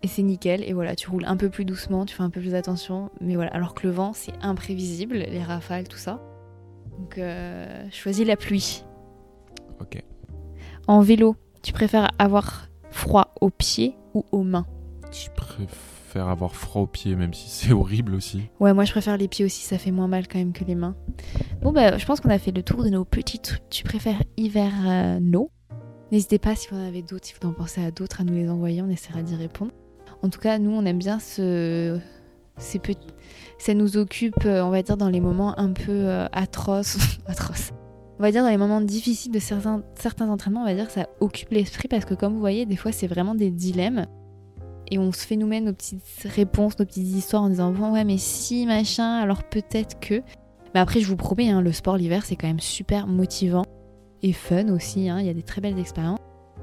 et 0.02 0.08
c'est 0.08 0.22
nickel. 0.22 0.62
Et 0.64 0.72
voilà, 0.72 0.94
tu 0.94 1.08
roules 1.08 1.24
un 1.24 1.36
peu 1.36 1.48
plus 1.48 1.64
doucement, 1.64 2.04
tu 2.04 2.14
fais 2.14 2.22
un 2.22 2.30
peu 2.30 2.40
plus 2.40 2.54
attention. 2.54 3.10
Mais 3.20 3.36
voilà, 3.36 3.50
alors 3.52 3.74
que 3.74 3.86
le 3.86 3.92
vent, 3.92 4.12
c'est 4.12 4.34
imprévisible, 4.42 5.16
les 5.16 5.42
rafales, 5.42 5.88
tout 5.88 5.96
ça. 5.96 6.20
Donc, 6.98 7.18
euh, 7.18 7.86
je 7.90 7.96
choisis 7.96 8.26
la 8.26 8.36
pluie. 8.36 8.84
Ok. 9.80 10.02
En 10.86 11.00
vélo, 11.00 11.36
tu 11.62 11.72
préfères 11.72 12.10
avoir 12.18 12.68
froid 12.90 13.34
aux 13.40 13.50
pieds 13.50 13.94
ou 14.14 14.24
aux 14.32 14.42
mains? 14.42 14.66
Je 15.10 15.30
préfère 15.30 15.95
avoir 16.18 16.54
froid 16.54 16.82
aux 16.82 16.86
pieds, 16.86 17.14
même 17.16 17.34
si 17.34 17.48
c'est 17.48 17.72
horrible 17.74 18.14
aussi. 18.14 18.42
Ouais, 18.60 18.72
moi 18.72 18.84
je 18.84 18.92
préfère 18.92 19.16
les 19.16 19.28
pieds 19.28 19.44
aussi, 19.44 19.62
ça 19.62 19.78
fait 19.78 19.90
moins 19.90 20.08
mal 20.08 20.28
quand 20.28 20.38
même 20.38 20.52
que 20.52 20.64
les 20.64 20.74
mains. 20.74 20.96
Bon, 21.62 21.72
bah, 21.72 21.98
je 21.98 22.06
pense 22.06 22.20
qu'on 22.20 22.30
a 22.30 22.38
fait 22.38 22.52
le 22.52 22.62
tour 22.62 22.82
de 22.82 22.88
nos 22.88 23.04
petits. 23.04 23.40
Tu 23.70 23.84
préfères 23.84 24.22
hiver 24.36 24.72
euh, 24.86 25.20
N'hésitez 26.12 26.38
pas 26.38 26.54
si 26.54 26.68
vous 26.70 26.76
en 26.76 26.86
avez 26.86 27.02
d'autres, 27.02 27.26
si 27.26 27.34
vous 27.40 27.48
en 27.48 27.52
pensez 27.52 27.84
à 27.84 27.90
d'autres, 27.90 28.20
à 28.20 28.24
nous 28.24 28.34
les 28.34 28.48
envoyer, 28.48 28.80
on 28.80 28.88
essaiera 28.88 29.22
d'y 29.22 29.34
répondre. 29.34 29.72
En 30.22 30.28
tout 30.28 30.38
cas, 30.38 30.58
nous, 30.58 30.70
on 30.70 30.84
aime 30.84 30.98
bien 30.98 31.18
ce... 31.18 31.98
ces 32.58 32.78
petits... 32.78 33.08
Ça 33.58 33.74
nous 33.74 33.96
occupe, 33.96 34.44
euh, 34.44 34.62
on 34.62 34.70
va 34.70 34.82
dire, 34.82 34.96
dans 34.96 35.08
les 35.08 35.20
moments 35.20 35.58
un 35.58 35.72
peu 35.72 35.90
euh, 35.90 36.26
atroces. 36.32 36.98
atroces. 37.26 37.72
On 38.18 38.22
va 38.22 38.30
dire 38.30 38.42
dans 38.42 38.48
les 38.48 38.56
moments 38.56 38.80
difficiles 38.80 39.32
de 39.32 39.38
certains, 39.38 39.82
certains 39.98 40.28
entraînements, 40.30 40.62
on 40.62 40.66
va 40.66 40.74
dire 40.74 40.90
ça 40.90 41.06
occupe 41.20 41.50
l'esprit 41.50 41.86
parce 41.88 42.04
que 42.04 42.14
comme 42.14 42.32
vous 42.32 42.40
voyez, 42.40 42.64
des 42.64 42.76
fois, 42.76 42.92
c'est 42.92 43.06
vraiment 43.06 43.34
des 43.34 43.50
dilemmes. 43.50 44.06
Et 44.90 44.98
on 44.98 45.12
se 45.12 45.26
fait 45.26 45.36
nous-mêmes 45.36 45.64
nos 45.64 45.72
petites 45.72 46.02
réponses, 46.34 46.78
nos 46.78 46.84
petites 46.84 47.08
histoires 47.08 47.42
en 47.42 47.48
disant 47.50 47.72
bon 47.72 47.92
ouais 47.92 48.04
mais 48.04 48.18
si 48.18 48.66
machin 48.66 49.18
alors 49.18 49.42
peut-être 49.44 49.98
que. 50.00 50.22
Mais 50.74 50.80
après 50.80 51.00
je 51.00 51.08
vous 51.08 51.16
promets 51.16 51.48
hein, 51.48 51.60
le 51.60 51.72
sport 51.72 51.96
l'hiver 51.96 52.24
c'est 52.24 52.36
quand 52.36 52.46
même 52.46 52.60
super 52.60 53.06
motivant 53.06 53.64
et 54.22 54.32
fun 54.32 54.68
aussi. 54.68 55.08
hein, 55.08 55.18
Il 55.20 55.26
y 55.26 55.30
a 55.30 55.34
des 55.34 55.42
très 55.42 55.60
belles 55.60 55.78
expériences. 55.78 56.18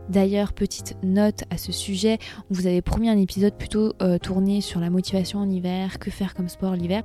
D'ailleurs 0.09 0.53
petite 0.53 0.97
note 1.03 1.43
à 1.49 1.57
ce 1.57 1.71
sujet, 1.71 2.17
on 2.49 2.53
vous 2.53 2.67
avait 2.67 2.81
promis 2.81 3.09
un 3.09 3.17
épisode 3.17 3.57
plutôt 3.57 3.93
euh, 4.01 4.17
tourné 4.17 4.59
sur 4.61 4.79
la 4.79 4.89
motivation 4.89 5.39
en 5.39 5.49
hiver, 5.49 5.99
que 5.99 6.11
faire 6.11 6.33
comme 6.33 6.49
sport 6.49 6.75
l'hiver. 6.75 7.03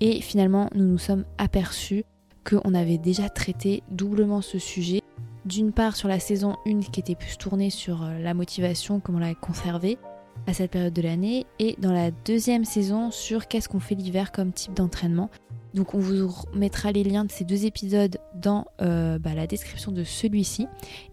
Et 0.00 0.20
finalement 0.20 0.68
nous 0.74 0.84
nous 0.84 0.98
sommes 0.98 1.24
aperçus 1.38 2.04
qu'on 2.48 2.74
avait 2.74 2.98
déjà 2.98 3.28
traité 3.28 3.82
doublement 3.90 4.42
ce 4.42 4.58
sujet. 4.58 5.00
D'une 5.44 5.72
part 5.72 5.96
sur 5.96 6.08
la 6.08 6.20
saison 6.20 6.56
1 6.66 6.80
qui 6.80 7.00
était 7.00 7.16
plus 7.16 7.36
tournée 7.36 7.70
sur 7.70 8.02
euh, 8.04 8.18
la 8.18 8.32
motivation, 8.34 9.00
comment 9.00 9.18
la 9.18 9.34
conserver 9.34 9.98
à 10.46 10.54
cette 10.54 10.70
période 10.70 10.92
de 10.92 11.02
l'année 11.02 11.46
et 11.58 11.76
dans 11.78 11.92
la 11.92 12.10
deuxième 12.10 12.64
saison 12.64 13.10
sur 13.10 13.48
qu'est-ce 13.48 13.68
qu'on 13.68 13.80
fait 13.80 13.94
l'hiver 13.94 14.32
comme 14.32 14.52
type 14.52 14.74
d'entraînement. 14.74 15.30
Donc 15.74 15.94
on 15.94 15.98
vous 15.98 16.30
mettra 16.54 16.92
les 16.92 17.04
liens 17.04 17.24
de 17.24 17.30
ces 17.30 17.44
deux 17.44 17.64
épisodes 17.64 18.18
dans 18.34 18.66
euh, 18.80 19.18
bah, 19.18 19.34
la 19.34 19.46
description 19.46 19.90
de 19.90 20.04
celui-ci. 20.04 20.66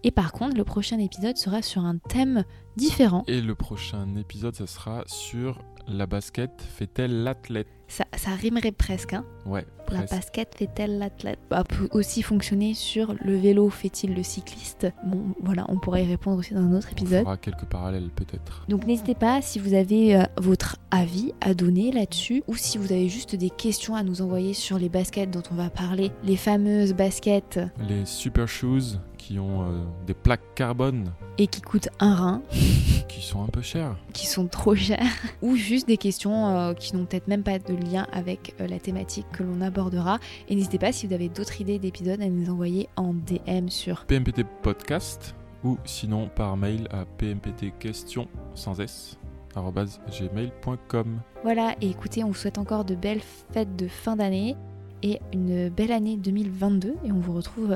Et 0.04 0.10
par 0.10 0.32
contre, 0.32 0.56
le 0.56 0.64
prochain 0.64 0.98
épisode 0.98 1.36
sera 1.36 1.62
sur 1.62 1.84
un 1.84 1.96
thème 1.96 2.44
différents. 2.76 3.24
Et 3.26 3.40
le 3.40 3.54
prochain 3.54 4.16
épisode, 4.16 4.54
ça 4.54 4.66
sera 4.66 5.04
sur 5.06 5.62
la 5.96 6.06
basket 6.06 6.50
fait-elle 6.76 7.22
l'athlète? 7.24 7.66
Ça, 7.88 8.04
ça 8.16 8.30
rimerait 8.30 8.70
presque, 8.70 9.14
hein. 9.14 9.24
Ouais, 9.46 9.66
La 9.90 10.02
basket 10.02 10.54
fait-elle 10.54 10.98
l'athlète? 10.98 11.40
Ça 11.50 11.64
peut 11.64 11.88
aussi 11.90 12.22
fonctionner 12.22 12.74
sur 12.74 13.14
le 13.20 13.36
vélo 13.36 13.68
fait-il 13.68 14.14
le 14.14 14.22
cycliste? 14.22 14.86
Bon, 15.04 15.18
voilà, 15.42 15.64
on 15.68 15.78
pourrait 15.78 16.04
y 16.04 16.08
répondre 16.08 16.38
aussi 16.38 16.54
dans 16.54 16.60
un 16.60 16.72
autre 16.76 16.86
On 16.90 16.92
épisode. 16.92 17.24
fera 17.24 17.36
quelques 17.36 17.64
parallèles 17.64 18.10
peut-être. 18.14 18.64
Donc 18.68 18.86
n'hésitez 18.86 19.16
pas 19.16 19.42
si 19.42 19.58
vous 19.58 19.74
avez 19.74 20.14
euh, 20.16 20.22
votre 20.38 20.76
avis 20.92 21.32
à 21.40 21.52
donner 21.54 21.90
là-dessus 21.90 22.44
ou 22.46 22.54
si 22.54 22.78
vous 22.78 22.92
avez 22.92 23.08
juste 23.08 23.34
des 23.34 23.50
questions 23.50 23.96
à 23.96 24.04
nous 24.04 24.22
envoyer 24.22 24.54
sur 24.54 24.78
les 24.78 24.88
baskets 24.88 25.30
dont 25.30 25.42
on 25.50 25.56
va 25.56 25.68
parler, 25.70 26.12
les 26.22 26.36
fameuses 26.36 26.94
baskets. 26.94 27.58
Les 27.88 28.04
super 28.06 28.46
shoes 28.46 28.98
qui 29.20 29.38
ont 29.38 29.62
euh, 29.62 29.82
des 30.06 30.14
plaques 30.14 30.54
carbone 30.54 31.12
et 31.36 31.46
qui 31.46 31.60
coûtent 31.60 31.90
un 32.00 32.14
rein, 32.14 32.42
qui 33.08 33.20
sont 33.20 33.42
un 33.42 33.48
peu 33.48 33.60
chères. 33.60 33.96
qui 34.14 34.26
sont 34.26 34.46
trop 34.46 34.74
chères, 34.74 35.12
ou 35.42 35.56
juste 35.56 35.86
des 35.86 35.98
questions 35.98 36.56
euh, 36.56 36.72
qui 36.72 36.96
n'ont 36.96 37.04
peut-être 37.04 37.28
même 37.28 37.42
pas 37.42 37.58
de 37.58 37.74
lien 37.74 38.06
avec 38.12 38.54
euh, 38.60 38.66
la 38.66 38.78
thématique 38.78 39.26
que 39.30 39.42
l'on 39.42 39.60
abordera. 39.60 40.18
Et 40.48 40.54
n'hésitez 40.54 40.78
pas 40.78 40.92
si 40.92 41.06
vous 41.06 41.12
avez 41.12 41.28
d'autres 41.28 41.60
idées 41.60 41.78
d'épisodes 41.78 42.20
à 42.20 42.28
nous 42.28 42.50
envoyer 42.50 42.88
en 42.96 43.12
DM 43.12 43.68
sur 43.68 44.06
PMPT 44.06 44.44
Podcast 44.62 45.34
ou 45.64 45.76
sinon 45.84 46.30
par 46.34 46.56
mail 46.56 46.88
à 46.90 47.04
pmptquestion 47.04 48.26
sans 48.54 48.80
s 48.80 49.18
gmail.com. 49.54 51.20
Voilà, 51.42 51.74
et 51.82 51.90
écoutez, 51.90 52.24
on 52.24 52.28
vous 52.28 52.34
souhaite 52.34 52.56
encore 52.56 52.84
de 52.86 52.94
belles 52.94 53.20
fêtes 53.52 53.76
de 53.76 53.86
fin 53.88 54.16
d'année 54.16 54.56
et 55.02 55.20
une 55.34 55.68
belle 55.68 55.92
année 55.92 56.16
2022. 56.16 56.94
Et 57.04 57.12
on 57.12 57.18
vous 57.18 57.34
retrouve, 57.34 57.74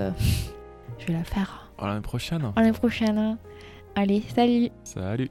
je 0.98 1.06
vais 1.06 1.12
la 1.14 1.24
faire 1.24 1.70
À 1.78 1.86
l'année 1.88 2.00
prochaine. 2.00 2.52
l'année 2.56 2.72
prochaine. 2.72 3.36
Allez, 3.94 4.22
salut 4.34 4.70
Salut. 4.82 5.30